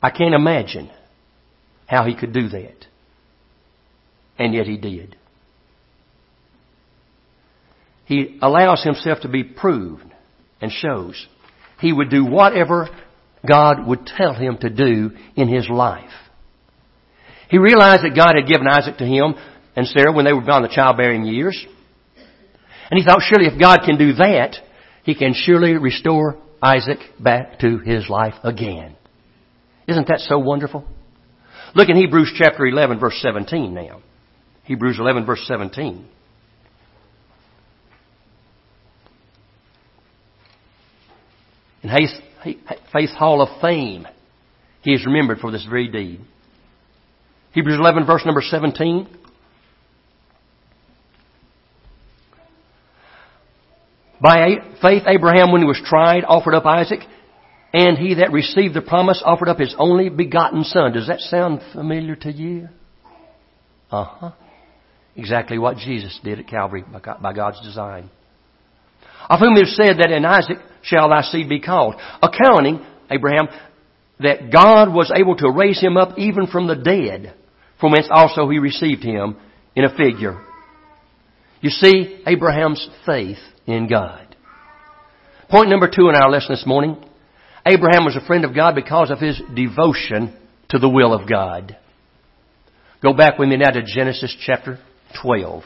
I 0.00 0.10
can't 0.10 0.34
imagine 0.34 0.88
how 1.86 2.04
he 2.04 2.14
could 2.14 2.32
do 2.32 2.48
that. 2.50 2.86
And 4.38 4.54
yet 4.54 4.66
he 4.66 4.76
did. 4.76 5.16
He 8.04 8.38
allows 8.40 8.84
himself 8.84 9.18
to 9.22 9.28
be 9.28 9.42
proved 9.42 10.14
and 10.60 10.70
shows 10.70 11.26
he 11.80 11.92
would 11.92 12.08
do 12.08 12.24
whatever 12.24 12.88
God 13.44 13.84
would 13.84 14.06
tell 14.06 14.34
him 14.34 14.58
to 14.58 14.70
do 14.70 15.10
in 15.34 15.48
his 15.48 15.68
life. 15.68 16.10
He 17.48 17.58
realized 17.58 18.04
that 18.04 18.14
God 18.14 18.34
had 18.36 18.48
given 18.48 18.68
Isaac 18.68 18.98
to 18.98 19.04
him 19.04 19.34
and 19.76 19.86
Sarah 19.86 20.12
when 20.12 20.24
they 20.24 20.32
were 20.32 20.40
beyond 20.42 20.64
the 20.64 20.74
childbearing 20.74 21.24
years. 21.24 21.66
And 22.90 22.98
he 22.98 23.04
thought, 23.04 23.22
surely 23.22 23.46
if 23.46 23.60
God 23.60 23.80
can 23.84 23.96
do 23.96 24.12
that, 24.14 24.56
he 25.04 25.14
can 25.14 25.34
surely 25.34 25.76
restore 25.76 26.38
Isaac 26.62 26.98
back 27.18 27.58
to 27.60 27.78
his 27.78 28.08
life 28.08 28.34
again. 28.44 28.96
Isn't 29.88 30.08
that 30.08 30.20
so 30.20 30.38
wonderful? 30.38 30.84
Look 31.74 31.88
in 31.88 31.96
Hebrews 31.96 32.34
chapter 32.36 32.66
11 32.66 33.00
verse 33.00 33.18
17 33.20 33.72
now. 33.72 34.02
Hebrews 34.64 34.98
11 35.00 35.26
verse 35.26 35.42
17. 35.46 36.08
In 41.82 42.08
Faith 42.92 43.10
Hall 43.10 43.42
of 43.42 43.60
Fame, 43.60 44.06
he 44.82 44.92
is 44.92 45.04
remembered 45.04 45.38
for 45.38 45.50
this 45.50 45.64
very 45.68 45.88
deed. 45.88 46.20
Hebrews 47.52 47.78
11 47.78 48.06
verse 48.06 48.22
number 48.24 48.40
17. 48.40 49.08
By 54.22 54.56
faith, 54.80 55.02
Abraham, 55.06 55.50
when 55.50 55.62
he 55.62 55.66
was 55.66 55.80
tried, 55.84 56.24
offered 56.24 56.54
up 56.54 56.64
Isaac, 56.64 57.00
and 57.72 57.98
he 57.98 58.14
that 58.14 58.32
received 58.32 58.74
the 58.74 58.82
promise 58.82 59.22
offered 59.24 59.48
up 59.48 59.58
his 59.58 59.74
only 59.78 60.08
begotten 60.10 60.64
son. 60.64 60.92
Does 60.92 61.08
that 61.08 61.20
sound 61.20 61.60
familiar 61.72 62.14
to 62.16 62.30
you? 62.30 62.68
Uh 63.90 64.04
huh. 64.04 64.30
Exactly 65.16 65.58
what 65.58 65.76
Jesus 65.76 66.18
did 66.22 66.38
at 66.38 66.46
Calvary 66.46 66.84
by 66.84 67.32
God's 67.32 67.60
design. 67.62 68.10
Of 69.28 69.40
whom 69.40 69.56
it 69.56 69.62
is 69.62 69.76
said 69.76 69.98
that 69.98 70.10
in 70.10 70.24
Isaac 70.24 70.58
shall 70.82 71.10
thy 71.10 71.22
seed 71.22 71.48
be 71.48 71.60
called. 71.60 71.96
Accounting, 72.22 72.84
Abraham, 73.10 73.48
that 74.20 74.50
God 74.52 74.92
was 74.92 75.12
able 75.14 75.36
to 75.36 75.50
raise 75.50 75.80
him 75.80 75.96
up 75.96 76.18
even 76.18 76.46
from 76.46 76.66
the 76.66 76.76
dead 76.76 77.34
from 77.82 77.90
whence 77.90 78.06
also 78.12 78.48
he 78.48 78.60
received 78.60 79.02
him 79.02 79.36
in 79.74 79.84
a 79.84 79.94
figure. 79.96 80.40
You 81.62 81.70
see, 81.70 82.20
Abraham's 82.26 82.86
faith 83.06 83.38
in 83.66 83.88
God. 83.88 84.36
Point 85.48 85.70
number 85.70 85.88
two 85.88 86.08
in 86.08 86.16
our 86.16 86.28
lesson 86.28 86.50
this 86.50 86.66
morning. 86.66 86.96
Abraham 87.64 88.04
was 88.04 88.16
a 88.16 88.26
friend 88.26 88.44
of 88.44 88.54
God 88.54 88.74
because 88.74 89.10
of 89.10 89.20
his 89.20 89.40
devotion 89.54 90.36
to 90.70 90.78
the 90.80 90.88
will 90.88 91.14
of 91.14 91.28
God. 91.28 91.76
Go 93.00 93.12
back 93.12 93.38
with 93.38 93.48
me 93.48 93.58
now 93.58 93.70
to 93.70 93.82
Genesis 93.84 94.36
chapter 94.44 94.80
12. 95.22 95.62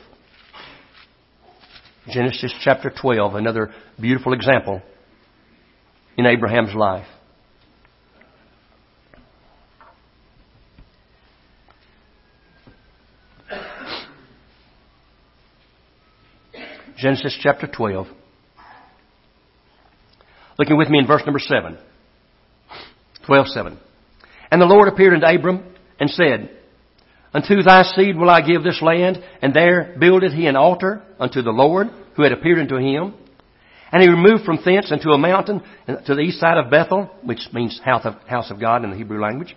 Genesis 2.10 2.52
chapter 2.62 2.90
12, 2.90 3.34
another 3.34 3.72
beautiful 3.98 4.34
example 4.34 4.82
in 6.18 6.26
Abraham's 6.26 6.74
life. 6.74 7.06
Genesis 16.96 17.38
chapter 17.42 17.66
12. 17.66 18.06
Looking 20.58 20.78
with 20.78 20.88
me 20.88 20.98
in 20.98 21.06
verse 21.06 21.22
number 21.26 21.38
7. 21.38 21.78
12, 23.26 23.48
7. 23.48 23.78
And 24.50 24.60
the 24.60 24.66
Lord 24.66 24.88
appeared 24.88 25.12
unto 25.12 25.26
Abram 25.26 25.74
and 26.00 26.08
said, 26.08 26.50
Unto 27.34 27.62
thy 27.62 27.82
seed 27.82 28.16
will 28.16 28.30
I 28.30 28.40
give 28.40 28.62
this 28.62 28.80
land, 28.80 29.22
and 29.42 29.52
there 29.52 29.94
builded 29.98 30.32
he 30.32 30.46
an 30.46 30.56
altar 30.56 31.02
unto 31.18 31.42
the 31.42 31.50
Lord, 31.50 31.88
who 32.14 32.22
had 32.22 32.32
appeared 32.32 32.60
unto 32.60 32.76
him. 32.76 33.14
And 33.92 34.02
he 34.02 34.08
removed 34.08 34.44
from 34.44 34.58
thence 34.64 34.90
unto 34.90 35.10
a 35.10 35.18
mountain 35.18 35.62
uh, 35.86 35.96
to 36.06 36.14
the 36.14 36.22
east 36.22 36.40
side 36.40 36.56
of 36.56 36.70
Bethel, 36.70 37.10
which 37.22 37.40
means 37.52 37.78
house 37.84 38.06
of, 38.06 38.14
house 38.26 38.50
of 38.50 38.58
God 38.58 38.84
in 38.84 38.90
the 38.90 38.96
Hebrew 38.96 39.20
language, 39.20 39.54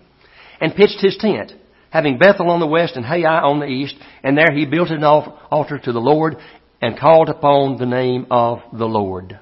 and 0.59 0.75
pitched 0.75 0.99
his 0.99 1.17
tent, 1.17 1.53
having 1.89 2.17
Bethel 2.17 2.49
on 2.49 2.59
the 2.59 2.67
west 2.67 2.95
and 2.95 3.05
Hai 3.05 3.23
on 3.23 3.59
the 3.59 3.65
east, 3.65 3.95
and 4.23 4.37
there 4.37 4.53
he 4.53 4.65
built 4.65 4.89
an 4.89 5.03
altar 5.03 5.79
to 5.79 5.91
the 5.91 5.99
Lord, 5.99 6.35
and 6.81 6.99
called 6.99 7.29
upon 7.29 7.77
the 7.77 7.85
name 7.85 8.27
of 8.31 8.59
the 8.71 8.85
Lord. 8.85 9.39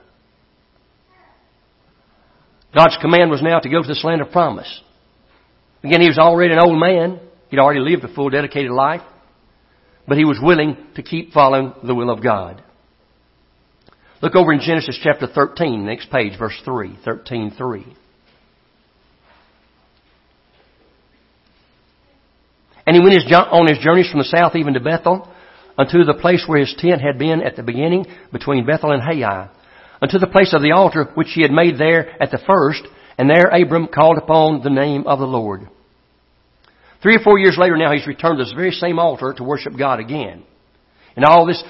God's 2.74 2.98
command 3.02 3.32
was 3.32 3.42
now 3.42 3.60
to 3.60 3.70
go 3.70 3.82
to 3.82 3.88
this 3.88 4.04
land 4.04 4.22
of 4.22 4.32
promise. 4.32 4.82
Again, 5.84 6.02
he 6.02 6.08
was 6.08 6.18
already 6.18 6.54
an 6.54 6.60
old 6.60 6.80
man. 6.80 7.20
He'd 7.50 7.60
already 7.60 7.80
lived 7.80 8.04
a 8.04 8.14
full 8.14 8.30
dedicated 8.30 8.72
life. 8.72 9.02
But 10.08 10.18
he 10.18 10.26
was 10.26 10.40
willing 10.42 10.78
to 10.96 11.04
keep 11.04 11.34
following 11.34 11.74
the 11.84 11.96
will 11.96 12.10
of 12.10 12.24
God. 12.24 12.64
Look 14.22 14.36
over 14.36 14.52
in 14.52 14.60
Genesis 14.60 15.00
chapter 15.04 15.28
13, 15.28 15.86
next 15.86 16.10
page, 16.10 16.38
verse 16.40 16.60
3. 16.66 16.98
13, 17.06 17.52
3. 17.56 17.86
And 22.88 22.96
he 22.96 23.02
went 23.02 23.16
on 23.34 23.68
his 23.68 23.80
journeys 23.80 24.10
from 24.10 24.20
the 24.20 24.34
south 24.38 24.56
even 24.56 24.74
to 24.74 24.80
Bethel, 24.80 25.30
unto 25.78 26.04
the 26.04 26.18
place 26.20 26.44
where 26.48 26.60
his 26.60 26.76
tent 26.78 27.02
had 27.02 27.20
been 27.20 27.42
at 27.42 27.56
the 27.56 27.64
beginning 27.64 28.06
between 28.32 28.66
Bethel 28.66 28.92
and 28.92 29.02
Hai, 29.02 29.50
unto 30.02 30.18
the 30.18 30.28
place 30.28 30.54
of 30.54 30.62
the 30.62 30.72
altar 30.72 31.06
which 31.16 31.30
he 31.34 31.42
had 31.42 31.52
made 31.52 31.78
there 31.78 32.22
at 32.22 32.32
the 32.32 32.40
first, 32.48 32.84
and 33.18 33.30
there 33.30 33.48
Abram 33.48 33.88
called 33.88 34.18
upon 34.18 34.64
the 34.64 34.70
name 34.70 35.06
of 35.08 35.20
the 35.20 35.26
Lord. 35.26 35.68
Three 37.02 37.16
or 37.16 37.24
four 37.24 37.38
years 37.38 37.58
later 37.60 37.78
now, 37.78 37.94
he's 37.94 38.08
returned 38.08 38.40
to 38.40 38.44
this 38.44 38.54
very 38.54 38.72
same 38.72 38.98
altar 39.00 39.34
to 39.34 39.44
worship 39.44 39.78
God 39.78 40.00
again. 40.00 40.44
And 41.16 41.26
all 41.26 41.46
this 41.46 41.64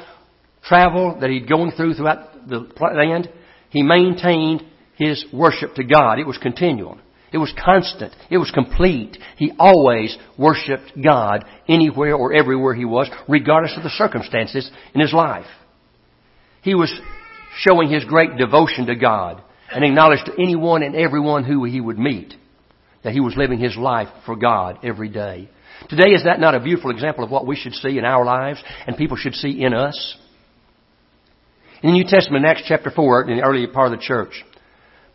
travel 0.63 1.17
that 1.19 1.29
he'd 1.29 1.49
going 1.49 1.71
through 1.71 1.95
throughout 1.95 2.47
the 2.47 2.67
land, 2.79 3.29
he 3.69 3.83
maintained 3.83 4.63
his 4.97 5.25
worship 5.33 5.75
to 5.75 5.83
God. 5.83 6.19
It 6.19 6.27
was 6.27 6.37
continual. 6.37 6.97
It 7.31 7.37
was 7.37 7.53
constant. 7.63 8.13
It 8.29 8.37
was 8.37 8.51
complete. 8.51 9.17
He 9.37 9.51
always 9.59 10.17
worshiped 10.37 10.93
God 11.01 11.43
anywhere 11.67 12.15
or 12.15 12.33
everywhere 12.33 12.73
he 12.73 12.85
was, 12.85 13.09
regardless 13.27 13.75
of 13.75 13.83
the 13.83 13.89
circumstances 13.89 14.69
in 14.93 15.01
his 15.01 15.13
life. 15.13 15.45
He 16.61 16.73
was 16.73 16.93
showing 17.59 17.89
his 17.89 18.05
great 18.05 18.37
devotion 18.37 18.85
to 18.85 18.95
God 18.95 19.41
and 19.71 19.83
acknowledged 19.83 20.25
to 20.27 20.41
anyone 20.41 20.83
and 20.83 20.95
everyone 20.95 21.43
who 21.43 21.65
he 21.65 21.81
would 21.81 21.99
meet 21.99 22.33
that 23.03 23.13
he 23.13 23.19
was 23.19 23.35
living 23.37 23.59
his 23.59 23.75
life 23.75 24.09
for 24.25 24.35
God 24.35 24.79
every 24.83 25.09
day. 25.09 25.49
Today, 25.89 26.09
is 26.09 26.23
that 26.23 26.39
not 26.39 26.55
a 26.55 26.59
beautiful 26.59 26.91
example 26.91 27.23
of 27.23 27.31
what 27.31 27.45
we 27.45 27.55
should 27.55 27.73
see 27.73 27.97
in 27.97 28.05
our 28.05 28.25
lives 28.25 28.61
and 28.85 28.97
people 28.97 29.17
should 29.17 29.35
see 29.35 29.63
in 29.63 29.73
us? 29.73 30.17
In 31.83 31.91
the 31.91 31.97
New 31.97 32.05
Testament, 32.05 32.43
in 32.43 32.49
Acts 32.49 32.63
chapter 32.67 32.89
4, 32.89 33.29
in 33.29 33.37
the 33.37 33.43
early 33.43 33.67
part 33.67 33.91
of 33.91 33.99
the 33.99 34.03
church, 34.03 34.43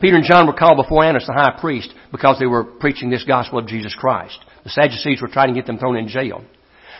Peter 0.02 0.16
and 0.16 0.24
John 0.24 0.48
were 0.48 0.52
called 0.52 0.76
before 0.76 1.04
Annas 1.04 1.28
the 1.28 1.32
high 1.32 1.60
priest 1.60 1.94
because 2.10 2.36
they 2.40 2.46
were 2.46 2.64
preaching 2.64 3.08
this 3.08 3.22
gospel 3.22 3.60
of 3.60 3.68
Jesus 3.68 3.94
Christ. 3.94 4.36
The 4.64 4.70
Sadducees 4.70 5.22
were 5.22 5.28
trying 5.28 5.54
to 5.54 5.54
get 5.54 5.64
them 5.64 5.78
thrown 5.78 5.96
in 5.96 6.08
jail. 6.08 6.44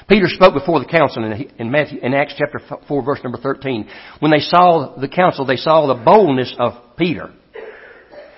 Peter 0.09 0.29
spoke 0.29 0.55
before 0.55 0.79
the 0.79 0.87
council 0.87 1.25
in, 1.25 1.71
Matthew, 1.73 1.99
in 2.01 2.15
Acts 2.15 2.35
chapter 2.39 2.61
4 2.87 3.05
verse 3.05 3.19
number 3.25 3.39
13. 3.39 3.89
When 4.21 4.31
they 4.31 4.39
saw 4.39 4.95
the 5.01 5.09
council, 5.09 5.45
they 5.45 5.57
saw 5.57 5.89
the 5.89 6.01
boldness 6.01 6.55
of 6.61 6.97
Peter. 6.97 7.33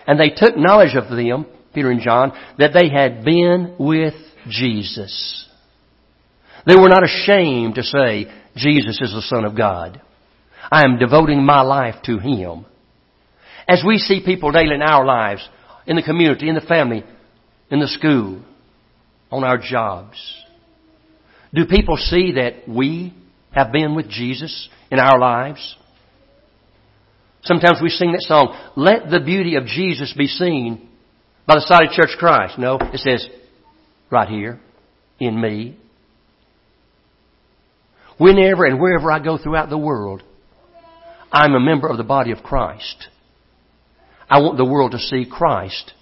And 0.07 0.19
they 0.19 0.31
took 0.31 0.57
knowledge 0.57 0.97
of 0.97 1.15
them, 1.15 1.45
Peter 1.75 1.91
and 1.91 2.01
John, 2.01 2.33
that 2.59 2.73
they 2.73 2.89
had 2.89 3.23
been 3.23 3.77
with 3.79 4.15
Jesus. 4.49 5.47
They 6.67 6.77
were 6.77 6.89
not 6.89 7.05
ashamed 7.05 7.75
to 7.75 7.83
say, 7.83 8.33
Jesus 8.57 8.99
is 9.03 9.13
the 9.13 9.23
Son 9.23 9.45
of 9.45 9.57
God. 9.57 10.01
I 10.71 10.85
am 10.85 10.99
devoting 10.99 11.45
my 11.45 11.61
life 11.61 11.97
to 12.05 12.19
Him. 12.19 12.65
As 13.69 13.83
we 13.87 13.99
see 13.99 14.23
people 14.25 14.53
daily 14.53 14.75
in 14.75 14.83
our 14.83 15.05
lives, 15.05 15.47
in 15.87 15.97
the 15.97 16.03
community, 16.03 16.49
in 16.49 16.55
the 16.55 16.61
family, 16.61 17.05
in 17.71 17.81
the 17.81 17.89
school, 17.89 18.43
on 19.31 19.45
our 19.45 19.59
jobs, 19.59 20.17
do 21.53 21.67
people 21.67 21.97
see 21.97 22.33
that 22.33 22.69
we 22.69 23.15
have 23.53 23.73
been 23.73 23.95
with 23.95 24.09
Jesus 24.09 24.69
in 24.91 24.99
our 24.99 25.19
lives? 25.19 25.77
Sometimes 27.43 27.79
we 27.83 27.91
sing 27.91 28.13
that 28.13 28.23
song, 28.23 28.73
Let 28.77 29.11
the 29.11 29.21
beauty 29.21 29.57
of 29.57 29.67
Jesus 29.67 30.15
be 30.17 30.27
seen 30.27 30.89
by 31.47 31.55
the 31.55 31.61
side 31.61 31.87
of 31.87 31.93
Church 31.93 32.17
Christ. 32.19 32.59
No, 32.59 32.79
it 32.81 32.99
says, 32.99 33.29
right 34.11 34.29
here, 34.29 34.61
in 35.21 35.41
me. 35.41 35.79
Whenever 38.19 38.65
and 38.65 38.81
wherever 38.81 39.11
I 39.11 39.19
go 39.19 39.39
throughout 39.39 39.69
the 39.69 39.79
world, 39.79 40.23
I'm 41.33 41.55
a 41.55 41.61
member 41.61 41.89
of 41.89 41.97
the 41.97 42.05
body 42.05 42.31
of 42.31 42.43
Christ. 42.43 43.09
I 44.35 44.39
want 44.41 44.57
the 44.57 44.65
world 44.65 44.91
to 44.91 44.99
see 44.99 45.27
Christ 45.31 45.93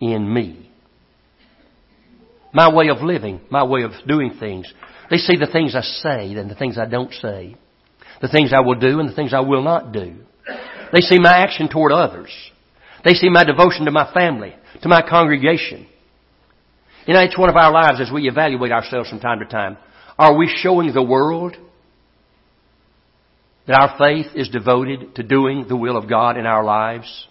in 0.00 0.30
me. 0.34 0.70
My 2.52 2.70
way 2.74 2.88
of 2.90 2.98
living, 3.00 3.40
my 3.48 3.64
way 3.64 3.84
of 3.84 3.92
doing 4.06 4.34
things. 4.38 4.70
They 5.08 5.16
see 5.16 5.36
the 5.38 5.46
things 5.50 5.74
I 5.74 5.80
say 5.80 6.34
and 6.34 6.50
the 6.50 6.54
things 6.54 6.76
I 6.76 6.84
don't 6.84 7.10
say. 7.10 7.56
The 8.20 8.28
things 8.28 8.52
I 8.52 8.60
will 8.60 8.78
do 8.78 9.00
and 9.00 9.08
the 9.08 9.14
things 9.14 9.32
I 9.32 9.40
will 9.40 9.62
not 9.62 9.92
do. 9.92 10.14
They 10.92 11.00
see 11.00 11.18
my 11.18 11.38
action 11.38 11.70
toward 11.70 11.90
others. 11.90 12.28
They 13.02 13.14
see 13.14 13.30
my 13.30 13.44
devotion 13.44 13.86
to 13.86 13.90
my 13.90 14.12
family, 14.12 14.54
to 14.82 14.88
my 14.90 15.00
congregation. 15.00 15.86
In 17.06 17.16
each 17.16 17.38
one 17.38 17.48
of 17.48 17.56
our 17.56 17.72
lives 17.72 17.98
as 17.98 18.12
we 18.12 18.28
evaluate 18.28 18.72
ourselves 18.72 19.08
from 19.08 19.20
time 19.20 19.38
to 19.38 19.46
time, 19.46 19.78
are 20.18 20.36
we 20.36 20.54
showing 20.54 20.92
the 20.92 21.02
world 21.02 21.56
that 23.66 23.80
our 23.80 23.96
faith 23.96 24.26
is 24.34 24.50
devoted 24.50 25.14
to 25.14 25.22
doing 25.22 25.64
the 25.66 25.76
will 25.76 25.96
of 25.96 26.10
God 26.10 26.36
in 26.36 26.44
our 26.44 26.62
lives? 26.62 27.26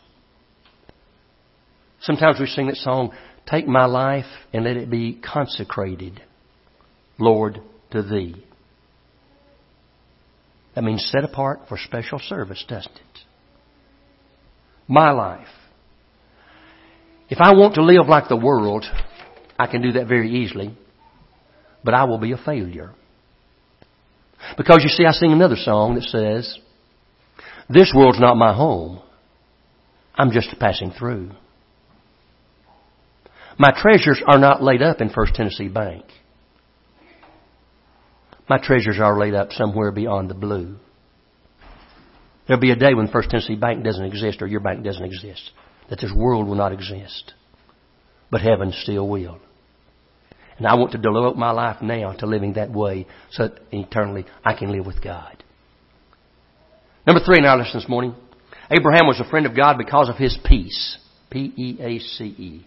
Sometimes 2.01 2.39
we 2.39 2.45
sing 2.45 2.67
that 2.67 2.77
song, 2.77 3.11
Take 3.49 3.67
my 3.67 3.85
life 3.85 4.25
and 4.53 4.63
let 4.63 4.77
it 4.77 4.91
be 4.91 5.19
consecrated, 5.19 6.21
Lord, 7.17 7.59
to 7.91 8.03
Thee. 8.03 8.45
That 10.75 10.83
means 10.83 11.09
set 11.11 11.23
apart 11.23 11.61
for 11.67 11.77
special 11.77 12.19
service, 12.19 12.63
doesn't 12.67 12.95
it? 12.95 13.19
My 14.87 15.11
life. 15.11 15.47
If 17.29 17.39
I 17.41 17.53
want 17.53 17.75
to 17.75 17.83
live 17.83 18.07
like 18.07 18.27
the 18.27 18.35
world, 18.35 18.85
I 19.57 19.67
can 19.67 19.81
do 19.81 19.93
that 19.93 20.07
very 20.07 20.43
easily, 20.43 20.75
but 21.83 21.93
I 21.93 22.05
will 22.05 22.17
be 22.17 22.31
a 22.31 22.37
failure. 22.37 22.93
Because 24.57 24.81
you 24.83 24.89
see, 24.89 25.05
I 25.05 25.11
sing 25.11 25.31
another 25.31 25.57
song 25.57 25.95
that 25.95 26.03
says, 26.03 26.57
This 27.67 27.91
world's 27.95 28.19
not 28.19 28.35
my 28.35 28.53
home. 28.53 29.01
I'm 30.15 30.31
just 30.31 30.55
passing 30.59 30.91
through. 30.91 31.31
My 33.59 33.71
treasures 33.75 34.23
are 34.25 34.39
not 34.39 34.63
laid 34.63 34.81
up 34.81 35.01
in 35.01 35.09
First 35.09 35.35
Tennessee 35.35 35.67
Bank. 35.67 36.05
My 38.49 38.57
treasures 38.57 38.99
are 39.01 39.19
laid 39.19 39.33
up 39.33 39.51
somewhere 39.51 39.91
beyond 39.91 40.29
the 40.29 40.33
blue. 40.33 40.77
There'll 42.47 42.61
be 42.61 42.71
a 42.71 42.77
day 42.77 42.93
when 42.93 43.09
First 43.09 43.29
Tennessee 43.29 43.57
Bank 43.57 43.83
doesn't 43.83 44.05
exist 44.05 44.41
or 44.41 44.47
your 44.47 44.61
bank 44.61 44.85
doesn't 44.85 45.03
exist. 45.03 45.51
That 45.89 45.99
this 45.99 46.13
world 46.15 46.47
will 46.47 46.55
not 46.55 46.71
exist. 46.71 47.33
But 48.31 48.39
heaven 48.39 48.71
still 48.71 49.09
will. 49.09 49.39
And 50.57 50.65
I 50.65 50.75
want 50.75 50.93
to 50.93 50.97
devote 50.97 51.35
my 51.35 51.51
life 51.51 51.81
now 51.81 52.13
to 52.13 52.25
living 52.27 52.53
that 52.53 52.71
way 52.71 53.07
so 53.31 53.49
that 53.49 53.59
eternally 53.73 54.25
I 54.43 54.53
can 54.53 54.71
live 54.71 54.85
with 54.85 55.03
God. 55.03 55.43
Number 57.05 57.21
three 57.25 57.39
in 57.39 57.45
our 57.45 57.57
lesson 57.57 57.81
this 57.81 57.89
morning. 57.89 58.15
Abraham 58.71 59.05
was 59.05 59.19
a 59.19 59.29
friend 59.29 59.45
of 59.45 59.55
God 59.55 59.77
because 59.77 60.07
of 60.07 60.15
his 60.15 60.37
peace. 60.45 60.97
P-E-A-C-E. 61.29 62.65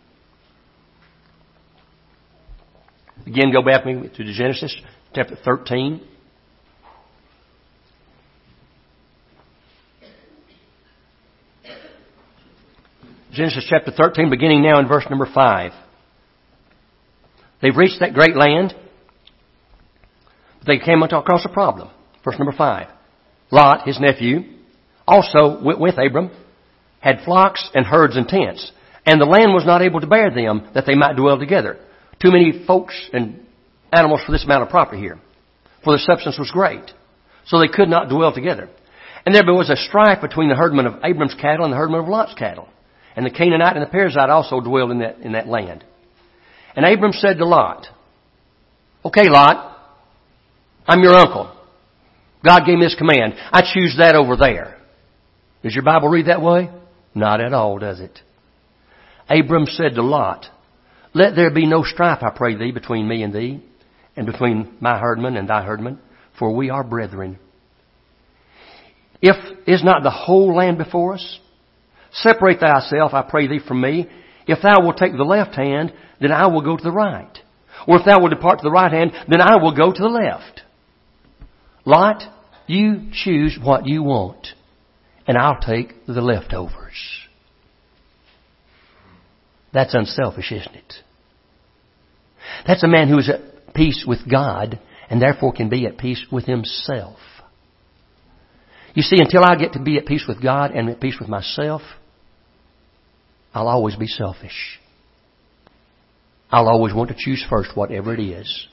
Again, 3.26 3.52
go 3.52 3.62
back 3.62 3.84
to 3.84 4.24
the 4.24 4.32
Genesis 4.32 4.74
chapter 5.14 5.36
13. 5.44 6.00
Genesis 13.32 13.64
chapter 13.68 13.92
13, 13.92 14.28
beginning 14.28 14.62
now 14.62 14.78
in 14.80 14.88
verse 14.88 15.04
number 15.08 15.26
5. 15.32 15.72
They've 17.62 17.76
reached 17.76 18.00
that 18.00 18.12
great 18.12 18.36
land. 18.36 18.74
But 20.58 20.66
they 20.66 20.78
came 20.78 21.02
across 21.02 21.44
a 21.44 21.48
problem. 21.48 21.90
Verse 22.24 22.38
number 22.38 22.52
5. 22.56 22.88
Lot, 23.52 23.86
his 23.86 24.00
nephew, 24.00 24.40
also 25.06 25.62
went 25.62 25.78
with 25.78 25.94
Abram, 25.96 26.30
had 27.00 27.20
flocks 27.24 27.70
and 27.72 27.86
herds 27.86 28.16
and 28.16 28.26
tents, 28.26 28.70
and 29.06 29.20
the 29.20 29.26
land 29.26 29.52
was 29.54 29.64
not 29.64 29.82
able 29.82 30.00
to 30.00 30.06
bear 30.06 30.30
them 30.30 30.68
that 30.74 30.84
they 30.86 30.94
might 30.94 31.16
dwell 31.16 31.38
together. 31.38 31.78
Too 32.22 32.30
many 32.30 32.64
folks 32.66 32.94
and 33.12 33.44
animals 33.92 34.22
for 34.24 34.30
this 34.30 34.44
amount 34.44 34.62
of 34.62 34.68
property 34.68 35.00
here. 35.00 35.18
For 35.82 35.92
the 35.92 35.98
substance 35.98 36.38
was 36.38 36.52
great. 36.52 36.92
So 37.46 37.58
they 37.58 37.66
could 37.66 37.88
not 37.88 38.08
dwell 38.08 38.32
together. 38.32 38.70
And 39.26 39.34
there 39.34 39.42
was 39.44 39.70
a 39.70 39.76
strife 39.76 40.20
between 40.20 40.48
the 40.48 40.54
herdmen 40.54 40.86
of 40.86 41.02
Abram's 41.02 41.34
cattle 41.34 41.64
and 41.64 41.72
the 41.72 41.76
herdmen 41.76 42.00
of 42.00 42.08
Lot's 42.08 42.34
cattle. 42.34 42.68
And 43.16 43.26
the 43.26 43.30
Canaanite 43.30 43.76
and 43.76 43.84
the 43.84 43.90
Perizzite 43.90 44.28
also 44.28 44.60
dwelled 44.60 44.92
in 44.92 45.00
that, 45.00 45.18
in 45.18 45.32
that 45.32 45.48
land. 45.48 45.84
And 46.76 46.86
Abram 46.86 47.12
said 47.12 47.38
to 47.38 47.44
Lot, 47.44 47.86
Okay, 49.04 49.28
Lot, 49.28 49.76
I'm 50.86 51.02
your 51.02 51.14
uncle. 51.14 51.52
God 52.44 52.64
gave 52.66 52.78
me 52.78 52.86
this 52.86 52.94
command. 52.94 53.34
I 53.52 53.62
choose 53.74 53.96
that 53.98 54.14
over 54.14 54.36
there. 54.36 54.78
Does 55.62 55.74
your 55.74 55.84
Bible 55.84 56.08
read 56.08 56.26
that 56.26 56.40
way? 56.40 56.70
Not 57.14 57.40
at 57.40 57.52
all, 57.52 57.78
does 57.78 58.00
it? 58.00 58.18
Abram 59.28 59.66
said 59.66 59.94
to 59.96 60.02
Lot, 60.02 60.46
let 61.14 61.34
there 61.34 61.50
be 61.50 61.66
no 61.66 61.82
strife, 61.82 62.22
I 62.22 62.30
pray 62.30 62.56
thee, 62.56 62.72
between 62.72 63.08
me 63.08 63.22
and 63.22 63.32
thee, 63.32 63.62
and 64.16 64.26
between 64.26 64.76
my 64.80 64.98
herdmen 64.98 65.36
and 65.36 65.48
thy 65.48 65.62
herdmen, 65.62 65.98
for 66.38 66.54
we 66.54 66.70
are 66.70 66.84
brethren. 66.84 67.38
If 69.20 69.36
is 69.68 69.84
not 69.84 70.02
the 70.02 70.10
whole 70.10 70.56
land 70.56 70.78
before 70.78 71.14
us? 71.14 71.38
Separate 72.12 72.60
thyself, 72.60 73.14
I 73.14 73.22
pray 73.22 73.46
thee, 73.46 73.60
from 73.66 73.80
me. 73.80 74.08
If 74.46 74.62
thou 74.62 74.82
wilt 74.82 74.96
take 74.96 75.12
the 75.12 75.22
left 75.22 75.54
hand, 75.54 75.92
then 76.20 76.32
I 76.32 76.48
will 76.48 76.62
go 76.62 76.76
to 76.76 76.82
the 76.82 76.90
right. 76.90 77.38
Or 77.86 77.98
if 77.98 78.04
thou 78.04 78.20
wilt 78.20 78.32
depart 78.32 78.58
to 78.58 78.64
the 78.64 78.70
right 78.70 78.92
hand, 78.92 79.12
then 79.28 79.40
I 79.40 79.56
will 79.56 79.74
go 79.74 79.92
to 79.92 80.02
the 80.02 80.08
left. 80.08 80.62
Lot, 81.84 82.22
you 82.66 83.10
choose 83.12 83.58
what 83.60 83.86
you 83.86 84.02
want, 84.02 84.48
and 85.26 85.36
I'll 85.36 85.60
take 85.60 86.06
the 86.06 86.20
leftovers. 86.20 87.21
That's 89.72 89.94
unselfish, 89.94 90.52
isn't 90.52 90.74
it? 90.74 90.94
That's 92.66 92.84
a 92.84 92.88
man 92.88 93.08
who 93.08 93.18
is 93.18 93.28
at 93.28 93.74
peace 93.74 94.04
with 94.06 94.30
God 94.30 94.78
and 95.08 95.20
therefore 95.20 95.52
can 95.52 95.68
be 95.68 95.86
at 95.86 95.98
peace 95.98 96.24
with 96.30 96.44
himself. 96.44 97.18
You 98.94 99.02
see, 99.02 99.16
until 99.20 99.42
I 99.44 99.56
get 99.56 99.72
to 99.72 99.82
be 99.82 99.96
at 99.96 100.06
peace 100.06 100.24
with 100.28 100.42
God 100.42 100.72
and 100.72 100.90
at 100.90 101.00
peace 101.00 101.16
with 101.18 101.28
myself, 101.28 101.82
I'll 103.54 103.68
always 103.68 103.96
be 103.96 104.06
selfish. 104.06 104.78
I'll 106.50 106.68
always 106.68 106.94
want 106.94 107.08
to 107.08 107.16
choose 107.16 107.44
first 107.48 107.70
whatever 107.74 108.12
it 108.12 108.20
is. 108.20 108.66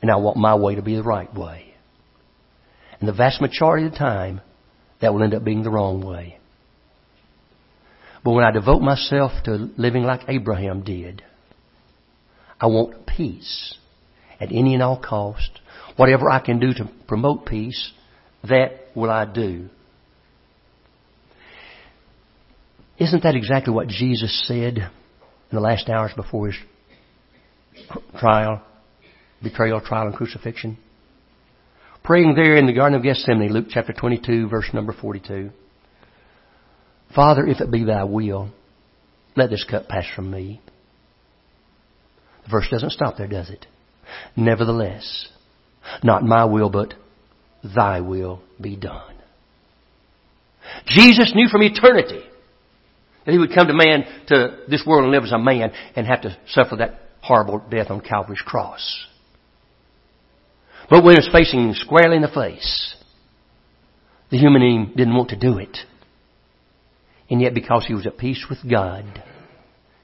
And 0.00 0.10
I 0.10 0.16
want 0.16 0.36
my 0.38 0.54
way 0.54 0.76
to 0.76 0.82
be 0.82 0.94
the 0.94 1.02
right 1.02 1.32
way. 1.34 1.74
And 3.00 3.08
the 3.08 3.12
vast 3.12 3.40
majority 3.40 3.86
of 3.86 3.92
the 3.92 3.98
time, 3.98 4.40
that 5.00 5.12
will 5.12 5.22
end 5.22 5.34
up 5.34 5.44
being 5.44 5.62
the 5.62 5.70
wrong 5.70 6.04
way. 6.04 6.37
But 8.24 8.32
when 8.32 8.44
I 8.44 8.50
devote 8.50 8.80
myself 8.80 9.32
to 9.44 9.70
living 9.76 10.02
like 10.02 10.22
Abraham 10.28 10.82
did, 10.82 11.22
I 12.60 12.66
want 12.66 13.06
peace 13.06 13.74
at 14.40 14.50
any 14.50 14.74
and 14.74 14.82
all 14.82 15.00
cost. 15.00 15.60
Whatever 15.96 16.30
I 16.30 16.40
can 16.40 16.58
do 16.58 16.72
to 16.74 16.90
promote 17.06 17.46
peace, 17.46 17.92
that 18.48 18.70
will 18.94 19.10
I 19.10 19.24
do. 19.24 19.68
Isn't 22.98 23.22
that 23.22 23.36
exactly 23.36 23.72
what 23.72 23.88
Jesus 23.88 24.46
said 24.46 24.78
in 24.78 24.90
the 25.52 25.60
last 25.60 25.88
hours 25.88 26.10
before 26.16 26.48
his 26.48 26.56
trial, 28.18 28.60
betrayal, 29.42 29.80
trial, 29.80 30.08
and 30.08 30.14
crucifixion? 30.16 30.78
Praying 32.02 32.34
there 32.34 32.56
in 32.56 32.66
the 32.66 32.72
Garden 32.72 32.96
of 32.96 33.04
Gethsemane, 33.04 33.52
Luke 33.52 33.66
chapter 33.70 33.92
22, 33.92 34.48
verse 34.48 34.70
number 34.72 34.92
42. 34.92 35.50
Father, 37.14 37.46
if 37.46 37.60
it 37.60 37.70
be 37.70 37.84
thy 37.84 38.04
will, 38.04 38.50
let 39.36 39.50
this 39.50 39.64
cup 39.64 39.88
pass 39.88 40.04
from 40.14 40.30
me. 40.30 40.60
The 42.44 42.50
verse 42.50 42.68
doesn't 42.70 42.90
stop 42.90 43.16
there, 43.16 43.28
does 43.28 43.50
it? 43.50 43.66
Nevertheless, 44.36 45.28
not 46.02 46.24
my 46.24 46.44
will, 46.44 46.70
but 46.70 46.94
thy 47.62 48.00
will 48.00 48.40
be 48.60 48.76
done. 48.76 49.14
Jesus 50.86 51.32
knew 51.34 51.48
from 51.48 51.62
eternity 51.62 52.22
that 53.24 53.32
he 53.32 53.38
would 53.38 53.54
come 53.54 53.66
to 53.66 53.74
man, 53.74 54.04
to 54.28 54.58
this 54.68 54.84
world 54.86 55.04
and 55.04 55.12
live 55.12 55.24
as 55.24 55.32
a 55.32 55.38
man 55.38 55.72
and 55.96 56.06
have 56.06 56.22
to 56.22 56.36
suffer 56.48 56.76
that 56.76 57.00
horrible 57.20 57.62
death 57.70 57.90
on 57.90 58.00
Calvary's 58.00 58.40
cross. 58.40 59.06
But 60.88 61.04
when 61.04 61.14
he 61.14 61.18
was 61.18 61.30
facing 61.32 61.74
squarely 61.74 62.16
in 62.16 62.22
the 62.22 62.28
face, 62.28 62.96
the 64.30 64.38
human 64.38 64.62
being 64.62 64.92
didn't 64.96 65.16
want 65.16 65.30
to 65.30 65.36
do 65.36 65.58
it. 65.58 65.76
And 67.30 67.40
yet 67.40 67.54
because 67.54 67.84
he 67.86 67.94
was 67.94 68.06
at 68.06 68.18
peace 68.18 68.46
with 68.48 68.58
God, 68.68 69.22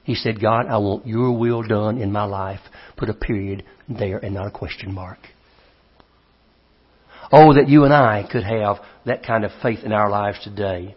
he 0.03 0.13
said, 0.13 0.39
God, 0.39 0.67
I 0.67 0.77
want 0.77 1.07
your 1.07 1.37
will 1.37 1.63
done 1.63 1.97
in 1.97 2.11
my 2.11 2.25
life. 2.25 2.59
Put 2.95 3.09
a 3.09 3.13
period 3.13 3.63
there 3.89 4.19
and 4.19 4.35
not 4.35 4.47
a 4.47 4.51
question 4.51 4.93
mark. 4.93 5.17
Oh, 7.31 7.55
that 7.55 7.69
you 7.69 7.85
and 7.85 7.93
I 7.93 8.27
could 8.31 8.43
have 8.43 8.77
that 9.05 9.25
kind 9.25 9.43
of 9.43 9.51
faith 9.63 9.79
in 9.83 9.91
our 9.91 10.09
lives 10.09 10.39
today. 10.43 10.95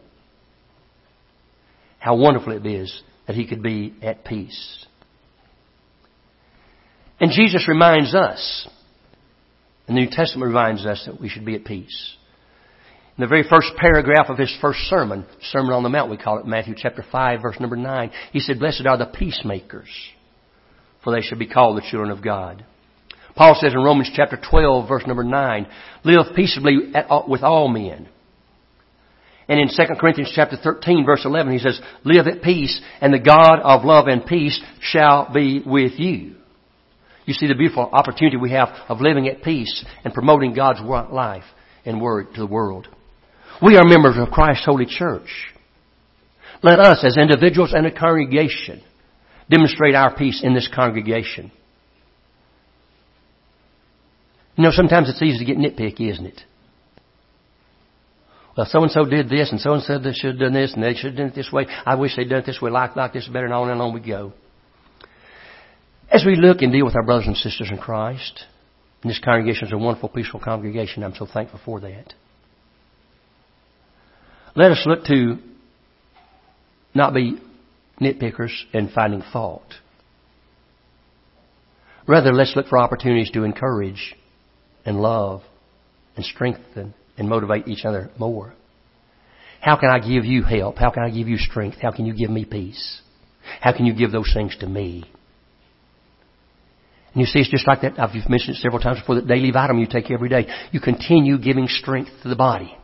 How 1.98 2.16
wonderful 2.16 2.52
it 2.52 2.66
is 2.66 3.02
that 3.26 3.34
he 3.34 3.46
could 3.46 3.62
be 3.62 3.94
at 4.02 4.24
peace. 4.24 4.86
And 7.18 7.32
Jesus 7.32 7.66
reminds 7.66 8.14
us, 8.14 8.68
the 9.86 9.94
New 9.94 10.06
Testament 10.10 10.48
reminds 10.48 10.84
us 10.84 11.02
that 11.06 11.20
we 11.20 11.30
should 11.30 11.46
be 11.46 11.54
at 11.54 11.64
peace. 11.64 12.16
In 13.18 13.22
the 13.22 13.28
very 13.28 13.42
first 13.42 13.72
paragraph 13.76 14.26
of 14.28 14.38
his 14.38 14.56
first 14.60 14.78
sermon, 14.82 15.26
Sermon 15.50 15.72
on 15.72 15.82
the 15.82 15.88
Mount, 15.88 16.08
we 16.08 16.16
call 16.16 16.38
it, 16.38 16.46
Matthew 16.46 16.76
chapter 16.78 17.04
5, 17.10 17.42
verse 17.42 17.58
number 17.58 17.74
9, 17.74 18.12
he 18.32 18.38
said, 18.38 18.60
Blessed 18.60 18.86
are 18.86 18.96
the 18.96 19.06
peacemakers, 19.06 19.88
for 21.02 21.12
they 21.12 21.22
shall 21.22 21.36
be 21.36 21.48
called 21.48 21.76
the 21.76 21.86
children 21.90 22.12
of 22.12 22.22
God. 22.22 22.64
Paul 23.34 23.58
says 23.60 23.72
in 23.74 23.82
Romans 23.82 24.12
chapter 24.14 24.38
12, 24.48 24.88
verse 24.88 25.02
number 25.04 25.24
9, 25.24 25.66
live 26.04 26.26
peaceably 26.36 26.76
with 27.26 27.42
all 27.42 27.66
men. 27.66 28.08
And 29.48 29.58
in 29.58 29.66
2 29.66 29.94
Corinthians 29.98 30.30
chapter 30.32 30.56
13, 30.56 31.04
verse 31.04 31.22
11, 31.24 31.52
he 31.52 31.58
says, 31.58 31.80
live 32.04 32.28
at 32.28 32.42
peace, 32.42 32.80
and 33.00 33.12
the 33.12 33.18
God 33.18 33.58
of 33.64 33.84
love 33.84 34.06
and 34.06 34.26
peace 34.26 34.60
shall 34.80 35.32
be 35.32 35.60
with 35.66 35.98
you. 35.98 36.36
You 37.24 37.34
see 37.34 37.48
the 37.48 37.56
beautiful 37.56 37.90
opportunity 37.92 38.36
we 38.36 38.52
have 38.52 38.68
of 38.88 39.00
living 39.00 39.26
at 39.26 39.42
peace 39.42 39.84
and 40.04 40.14
promoting 40.14 40.54
God's 40.54 40.80
life 40.80 41.42
and 41.84 42.00
word 42.00 42.28
to 42.34 42.40
the 42.40 42.46
world. 42.46 42.86
We 43.62 43.76
are 43.76 43.84
members 43.84 44.16
of 44.16 44.30
Christ's 44.30 44.64
holy 44.64 44.86
church. 44.86 45.28
Let 46.62 46.78
us, 46.78 47.04
as 47.04 47.16
individuals 47.16 47.72
and 47.72 47.86
a 47.86 47.92
congregation, 47.92 48.82
demonstrate 49.50 49.94
our 49.94 50.14
peace 50.14 50.40
in 50.42 50.54
this 50.54 50.68
congregation. 50.72 51.50
You 54.56 54.64
know, 54.64 54.70
sometimes 54.72 55.08
it's 55.08 55.22
easy 55.22 55.38
to 55.38 55.44
get 55.44 55.56
nitpicky, 55.56 56.10
isn't 56.10 56.26
it? 56.26 56.40
Well, 58.56 58.66
so 58.68 58.82
and 58.82 58.90
so 58.90 59.04
did 59.04 59.28
this, 59.28 59.52
and 59.52 59.60
so 59.60 59.74
and 59.74 59.82
so 59.82 60.00
should 60.12 60.32
have 60.32 60.40
done 60.40 60.52
this, 60.52 60.74
and 60.74 60.82
they 60.82 60.94
should 60.94 61.12
have 61.12 61.16
done 61.16 61.28
it 61.28 61.34
this 61.36 61.52
way. 61.52 61.66
I 61.86 61.94
wish 61.94 62.16
they'd 62.16 62.28
done 62.28 62.40
it 62.40 62.46
this 62.46 62.60
way, 62.60 62.70
like 62.72 62.96
like 62.96 63.12
this 63.12 63.28
better, 63.28 63.44
and 63.44 63.54
on 63.54 63.70
and 63.70 63.80
on 63.80 63.94
we 63.94 64.00
go. 64.00 64.32
As 66.10 66.24
we 66.26 66.34
look 66.34 66.62
and 66.62 66.72
deal 66.72 66.84
with 66.84 66.96
our 66.96 67.04
brothers 67.04 67.28
and 67.28 67.36
sisters 67.36 67.68
in 67.70 67.78
Christ, 67.78 68.44
and 69.02 69.10
this 69.10 69.20
congregation 69.20 69.68
is 69.68 69.72
a 69.72 69.78
wonderful, 69.78 70.08
peaceful 70.08 70.40
congregation. 70.40 71.04
I'm 71.04 71.14
so 71.14 71.26
thankful 71.26 71.60
for 71.64 71.78
that. 71.80 72.14
Let 74.58 74.72
us 74.72 74.82
look 74.86 75.04
to 75.04 75.38
not 76.92 77.14
be 77.14 77.38
nitpickers 78.00 78.50
and 78.72 78.90
finding 78.90 79.22
fault. 79.32 79.62
Rather, 82.08 82.32
let's 82.32 82.56
look 82.56 82.66
for 82.66 82.76
opportunities 82.76 83.30
to 83.34 83.44
encourage 83.44 84.16
and 84.84 85.00
love 85.00 85.42
and 86.16 86.24
strengthen 86.24 86.92
and 87.16 87.28
motivate 87.28 87.68
each 87.68 87.84
other 87.84 88.10
more. 88.18 88.52
How 89.60 89.76
can 89.76 89.90
I 89.90 90.00
give 90.00 90.24
you 90.24 90.42
help? 90.42 90.76
How 90.76 90.90
can 90.90 91.04
I 91.04 91.10
give 91.10 91.28
you 91.28 91.36
strength? 91.36 91.76
How 91.80 91.92
can 91.92 92.04
you 92.04 92.12
give 92.12 92.30
me 92.30 92.44
peace? 92.44 93.00
How 93.60 93.72
can 93.72 93.86
you 93.86 93.94
give 93.94 94.10
those 94.10 94.32
things 94.34 94.56
to 94.58 94.66
me? 94.66 95.04
And 97.14 97.20
you 97.20 97.26
see, 97.26 97.38
it's 97.38 97.48
just 97.50 97.68
like 97.68 97.82
that. 97.82 97.96
I've 97.96 98.10
mentioned 98.28 98.56
it 98.56 98.60
several 98.60 98.80
times 98.80 98.98
before. 98.98 99.14
That 99.14 99.28
daily 99.28 99.52
vitamin 99.52 99.82
you 99.82 99.88
take 99.88 100.10
every 100.10 100.28
day. 100.28 100.48
You 100.72 100.80
continue 100.80 101.38
giving 101.38 101.68
strength 101.68 102.10
to 102.24 102.28
the 102.28 102.34
body. 102.34 102.74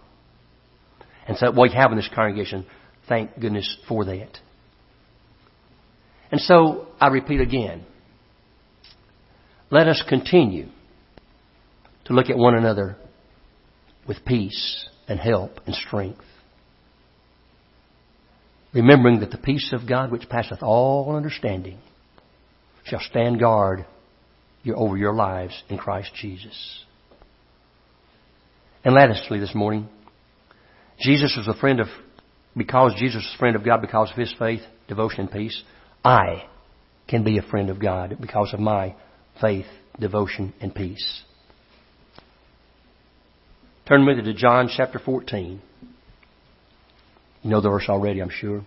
And 1.27 1.37
so 1.37 1.51
what 1.53 1.71
we 1.71 1.75
have 1.77 1.91
in 1.91 1.97
this 1.97 2.11
congregation, 2.15 2.67
thank 3.09 3.39
goodness 3.39 3.77
for 3.89 4.05
that. 4.05 4.39
And 6.31 6.41
so 6.41 6.89
I 7.01 7.09
repeat 7.09 7.41
again. 7.41 7.85
Let 9.71 9.89
us 9.89 10.03
continue 10.09 10.69
to 12.07 12.13
look 12.13 12.29
at 12.29 12.37
one 12.37 12.55
another 12.55 12.97
with 14.07 14.25
peace 14.25 14.89
and 15.09 15.19
help 15.19 15.61
and 15.67 15.75
strength. 15.75 16.25
Remembering 18.73 19.21
that 19.21 19.31
the 19.31 19.39
peace 19.39 19.73
of 19.73 19.89
God 19.89 20.11
which 20.11 20.29
passeth 20.29 20.63
all 20.63 21.15
understanding 21.17 21.79
shall 22.85 23.01
stand 23.01 23.41
guard 23.41 23.87
over 24.75 24.97
your 24.97 25.15
lives 25.15 25.63
in 25.69 25.79
Christ 25.79 26.11
Jesus. 26.15 26.85
And 28.85 28.95
lastly 28.95 29.39
this 29.39 29.55
morning, 29.55 29.89
Jesus 31.00 31.35
was 31.37 31.48
a 31.48 31.59
friend 31.59 31.80
of, 31.80 31.88
because 32.57 32.94
Jesus 32.98 33.16
was 33.16 33.33
a 33.35 33.38
friend 33.38 33.57
of 33.57 33.64
God 33.64 33.80
because 33.80 34.11
of 34.11 34.16
his 34.16 34.35
faith, 34.38 34.61
devotion, 34.88 35.20
and 35.20 35.30
peace, 35.30 35.62
I 36.04 36.44
can 37.09 37.24
be 37.24 37.38
a 37.38 37.42
friend 37.42 37.70
of 37.70 37.80
God 37.80 38.16
because 38.20 38.52
of 38.52 38.61
my 38.61 38.94
faith, 39.40 39.66
devotion, 39.98 40.54
and 40.61 40.74
peace. 40.74 41.22
Turn 43.87 44.07
with 44.07 44.18
me 44.18 44.24
to 44.24 44.35
John 44.35 44.70
chapter 44.74 44.98
14. 44.98 45.61
You 47.42 47.50
know 47.50 47.61
the 47.61 47.68
verse 47.68 47.87
already, 47.88 48.20
I'm 48.20 48.30
sure. 48.30 48.64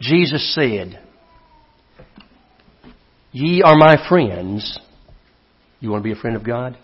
Jesus 0.00 0.54
said, 0.54 1.00
Ye 3.32 3.62
are 3.62 3.76
my 3.76 3.96
friends. 4.08 4.78
You 5.80 5.90
want 5.90 6.02
to 6.02 6.04
be 6.04 6.18
a 6.18 6.20
friend 6.20 6.36
of 6.36 6.44
God? 6.44 6.78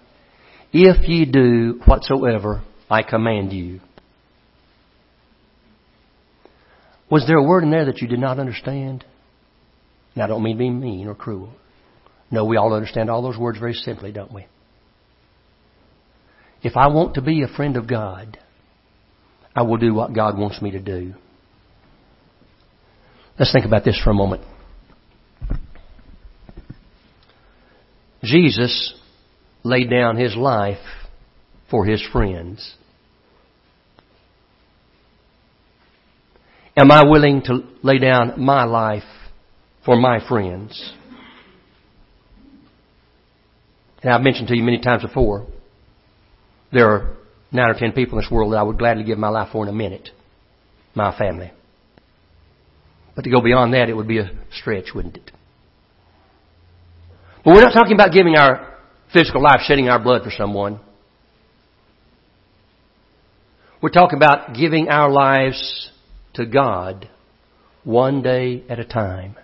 If 0.76 1.08
ye 1.08 1.24
do 1.24 1.80
whatsoever 1.86 2.64
I 2.90 3.04
command 3.04 3.52
you. 3.52 3.80
Was 7.08 7.24
there 7.28 7.38
a 7.38 7.42
word 7.44 7.62
in 7.62 7.70
there 7.70 7.84
that 7.84 7.98
you 7.98 8.08
did 8.08 8.18
not 8.18 8.40
understand? 8.40 9.04
Now, 10.16 10.24
I 10.24 10.26
don't 10.26 10.42
mean 10.42 10.56
to 10.56 10.58
be 10.58 10.70
mean 10.70 11.06
or 11.06 11.14
cruel. 11.14 11.50
No, 12.28 12.44
we 12.44 12.56
all 12.56 12.74
understand 12.74 13.08
all 13.08 13.22
those 13.22 13.38
words 13.38 13.58
very 13.58 13.74
simply, 13.74 14.10
don't 14.10 14.32
we? 14.32 14.46
If 16.64 16.76
I 16.76 16.88
want 16.88 17.14
to 17.14 17.22
be 17.22 17.42
a 17.42 17.48
friend 17.48 17.76
of 17.76 17.88
God, 17.88 18.36
I 19.54 19.62
will 19.62 19.76
do 19.76 19.94
what 19.94 20.12
God 20.12 20.36
wants 20.36 20.60
me 20.60 20.72
to 20.72 20.80
do. 20.80 21.14
Let's 23.38 23.52
think 23.52 23.64
about 23.64 23.84
this 23.84 24.00
for 24.02 24.10
a 24.10 24.14
moment. 24.14 24.42
Jesus 28.24 28.94
laid 29.64 29.90
down 29.90 30.16
his 30.16 30.36
life 30.36 30.78
for 31.70 31.84
his 31.84 32.06
friends. 32.12 32.76
Am 36.76 36.90
I 36.90 37.04
willing 37.04 37.42
to 37.46 37.60
lay 37.82 37.98
down 37.98 38.34
my 38.36 38.64
life 38.64 39.02
for 39.84 39.96
my 39.96 40.20
friends? 40.28 40.92
And 44.02 44.12
I've 44.12 44.20
mentioned 44.20 44.48
to 44.48 44.56
you 44.56 44.62
many 44.62 44.80
times 44.80 45.02
before, 45.02 45.46
there 46.72 46.90
are 46.90 47.16
nine 47.50 47.70
or 47.70 47.78
ten 47.78 47.92
people 47.92 48.18
in 48.18 48.24
this 48.24 48.30
world 48.30 48.52
that 48.52 48.58
I 48.58 48.62
would 48.62 48.78
gladly 48.78 49.04
give 49.04 49.16
my 49.16 49.28
life 49.28 49.48
for 49.52 49.62
in 49.64 49.68
a 49.68 49.72
minute. 49.72 50.10
My 50.94 51.16
family. 51.16 51.52
But 53.16 53.22
to 53.22 53.30
go 53.30 53.40
beyond 53.40 53.72
that, 53.74 53.88
it 53.88 53.94
would 53.94 54.08
be 54.08 54.18
a 54.18 54.30
stretch, 54.52 54.88
wouldn't 54.94 55.16
it? 55.16 55.30
But 57.44 57.54
we're 57.54 57.62
not 57.62 57.72
talking 57.72 57.94
about 57.94 58.12
giving 58.12 58.36
our 58.36 58.73
physical 59.14 59.42
life, 59.42 59.60
shedding 59.64 59.88
our 59.88 60.02
blood 60.02 60.22
for 60.22 60.30
someone. 60.30 60.80
We're 63.80 63.90
talking 63.90 64.16
about 64.16 64.54
giving 64.54 64.88
our 64.88 65.10
lives 65.10 65.90
to 66.34 66.44
God 66.44 67.08
one 67.84 68.22
day 68.22 68.64
at 68.68 68.78
a 68.78 68.84
time. 68.84 69.36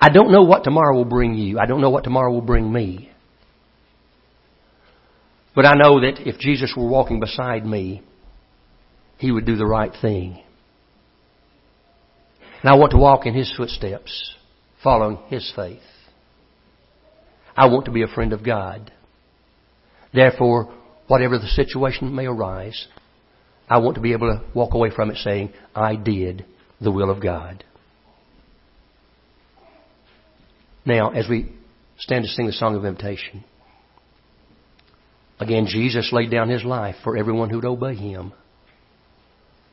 I 0.00 0.10
don't 0.10 0.30
know 0.30 0.42
what 0.42 0.62
tomorrow 0.62 0.94
will 0.94 1.04
bring 1.04 1.34
you. 1.34 1.58
I 1.58 1.66
don't 1.66 1.80
know 1.80 1.90
what 1.90 2.04
tomorrow 2.04 2.30
will 2.30 2.42
bring 2.42 2.70
me. 2.70 3.10
But 5.54 5.64
I 5.64 5.74
know 5.74 6.00
that 6.00 6.26
if 6.26 6.38
Jesus 6.38 6.74
were 6.76 6.88
walking 6.88 7.20
beside 7.20 7.64
me, 7.64 8.02
He 9.18 9.30
would 9.30 9.46
do 9.46 9.56
the 9.56 9.66
right 9.66 9.92
thing. 10.00 10.42
And 12.62 12.70
I 12.70 12.74
want 12.74 12.92
to 12.92 12.98
walk 12.98 13.26
in 13.26 13.34
His 13.34 13.52
footsteps, 13.56 14.34
following 14.82 15.18
His 15.28 15.50
faith. 15.54 15.80
I 17.56 17.66
want 17.66 17.84
to 17.86 17.90
be 17.90 18.02
a 18.02 18.08
friend 18.08 18.32
of 18.32 18.44
God. 18.44 18.92
Therefore, 20.12 20.72
whatever 21.06 21.38
the 21.38 21.48
situation 21.48 22.14
may 22.14 22.26
arise, 22.26 22.86
I 23.68 23.78
want 23.78 23.94
to 23.96 24.00
be 24.00 24.12
able 24.12 24.28
to 24.28 24.42
walk 24.54 24.74
away 24.74 24.90
from 24.94 25.10
it 25.10 25.16
saying, 25.18 25.52
I 25.74 25.96
did 25.96 26.44
the 26.80 26.90
will 26.90 27.10
of 27.10 27.22
God. 27.22 27.64
Now, 30.84 31.10
as 31.10 31.28
we 31.28 31.52
stand 31.98 32.24
to 32.24 32.30
sing 32.30 32.46
the 32.46 32.52
song 32.52 32.74
of 32.74 32.84
invitation, 32.84 33.44
again, 35.38 35.66
Jesus 35.66 36.12
laid 36.12 36.30
down 36.30 36.48
His 36.48 36.64
life 36.64 36.96
for 37.04 37.16
everyone 37.16 37.50
who 37.50 37.56
would 37.56 37.64
obey 37.64 37.94
Him. 37.94 38.32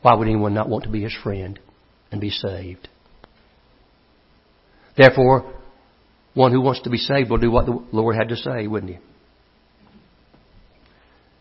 Why 0.02 0.14
would 0.14 0.28
anyone 0.28 0.54
not 0.54 0.70
want 0.70 0.84
to 0.84 0.90
be 0.90 1.02
His 1.02 1.16
friend 1.24 1.60
and 2.12 2.22
be 2.22 2.30
saved? 2.30 2.88
Therefore, 4.96 5.59
one 6.40 6.54
who 6.54 6.62
wants 6.62 6.84
to 6.84 6.90
be 6.90 6.98
saved 6.98 7.30
will 7.30 7.38
do 7.38 7.52
what 7.52 7.66
the 7.66 7.84
Lord 7.92 8.16
had 8.16 8.30
to 8.30 8.38
say, 8.38 8.66
wouldn't 8.66 8.94
he? 8.94 9.00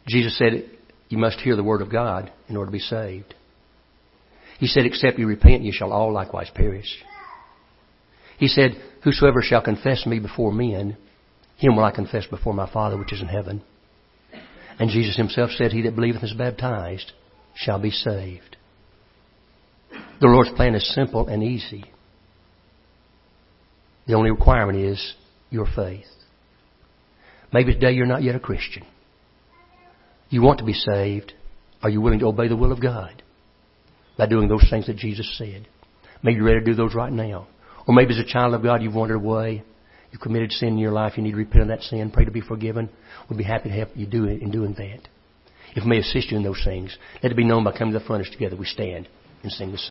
Jesus 0.09 0.37
said, 0.37 0.69
You 1.09 1.19
must 1.19 1.39
hear 1.39 1.55
the 1.55 1.63
word 1.63 1.83
of 1.83 1.93
God 1.93 2.33
in 2.49 2.57
order 2.57 2.67
to 2.69 2.73
be 2.73 2.81
saved. 2.81 3.33
He 4.59 4.67
said, 4.67 4.87
Except 4.87 5.17
you 5.17 5.29
repent, 5.29 5.63
you 5.63 5.71
shall 5.73 5.93
all 5.93 6.13
likewise 6.13 6.51
perish. 6.53 7.05
He 8.39 8.49
said, 8.49 8.73
Whosoever 9.05 9.41
shall 9.41 9.63
confess 9.63 10.05
me 10.05 10.19
before 10.19 10.51
men, 10.51 10.97
him 11.59 11.77
will 11.77 11.85
I 11.85 11.93
confess 11.93 12.27
before 12.27 12.53
my 12.53 12.69
Father 12.69 12.99
which 12.99 13.13
is 13.13 13.21
in 13.21 13.29
heaven. 13.29 13.63
And 14.81 14.91
Jesus 14.91 15.17
himself 15.17 15.51
said, 15.53 15.71
He 15.71 15.83
that 15.83 15.95
believeth 15.95 16.23
and 16.23 16.31
is 16.33 16.37
baptized 16.37 17.13
shall 17.55 17.81
be 17.81 17.93
saved. 17.93 18.57
The 20.21 20.27
Lord's 20.27 20.51
plan 20.57 20.75
is 20.75 20.93
simple 20.93 21.29
and 21.29 21.45
easy. 21.45 21.85
The 24.09 24.15
only 24.15 24.31
requirement 24.31 24.79
is 24.79 25.15
your 25.51 25.67
faith. 25.67 26.07
Maybe 27.53 27.75
today 27.75 27.93
you're 27.93 28.07
not 28.07 28.23
yet 28.23 28.35
a 28.35 28.41
Christian. 28.41 28.85
You 30.31 30.43
want 30.43 30.59
to 30.59 30.65
be 30.65 30.73
saved. 30.73 31.35
Are 31.83 31.91
you 31.91 32.01
willing 32.01 32.19
to 32.21 32.27
obey 32.27 32.49
the 32.49 32.57
will 32.57 32.73
of 32.73 32.83
God 32.83 33.23
by 34.17 34.27
doing 34.27 34.49
those 34.49 34.67
things 34.69 34.87
that 34.87 34.97
Jesus 34.97 35.37
said? 35.39 35.69
Maybe 36.23 36.37
you're 36.37 36.47
ready 36.47 36.61
to 36.61 36.65
do 36.65 36.75
those 36.75 36.95
right 36.95 37.13
now. 37.13 37.49
Or 37.87 37.95
maybe 37.95 38.15
as 38.15 38.19
a 38.19 38.25
child 38.25 38.55
of 38.55 38.63
God, 38.63 38.83
you've 38.83 38.95
wandered 38.95 39.17
away. 39.17 39.63
You 40.11 40.19
committed 40.19 40.53
sin 40.53 40.71
in 40.71 40.79
your 40.79 40.93
life. 40.93 41.13
You 41.17 41.23
need 41.23 41.33
to 41.33 41.37
repent 41.37 41.63
of 41.63 41.69
that 41.69 41.83
sin. 41.83 42.11
Pray 42.11 42.25
to 42.25 42.31
be 42.31 42.41
forgiven. 42.41 42.89
We'd 43.29 43.37
be 43.37 43.45
happy 43.45 43.69
to 43.69 43.75
help 43.75 43.91
you 43.95 44.07
do 44.07 44.25
it 44.25 44.41
in 44.41 44.51
doing 44.51 44.75
that. 44.75 45.07
If 45.77 45.85
we 45.85 45.91
may 45.91 45.99
assist 45.99 46.31
you 46.31 46.39
in 46.39 46.43
those 46.43 46.63
things, 46.65 46.97
let 47.23 47.31
it 47.31 47.37
be 47.37 47.45
known 47.45 47.63
by 47.63 47.77
coming 47.77 47.93
to 47.93 47.99
the 47.99 48.05
front 48.07 48.27
as 48.27 48.33
together 48.33 48.57
we 48.57 48.65
stand 48.65 49.07
and 49.43 49.53
sing 49.53 49.71
this. 49.71 49.87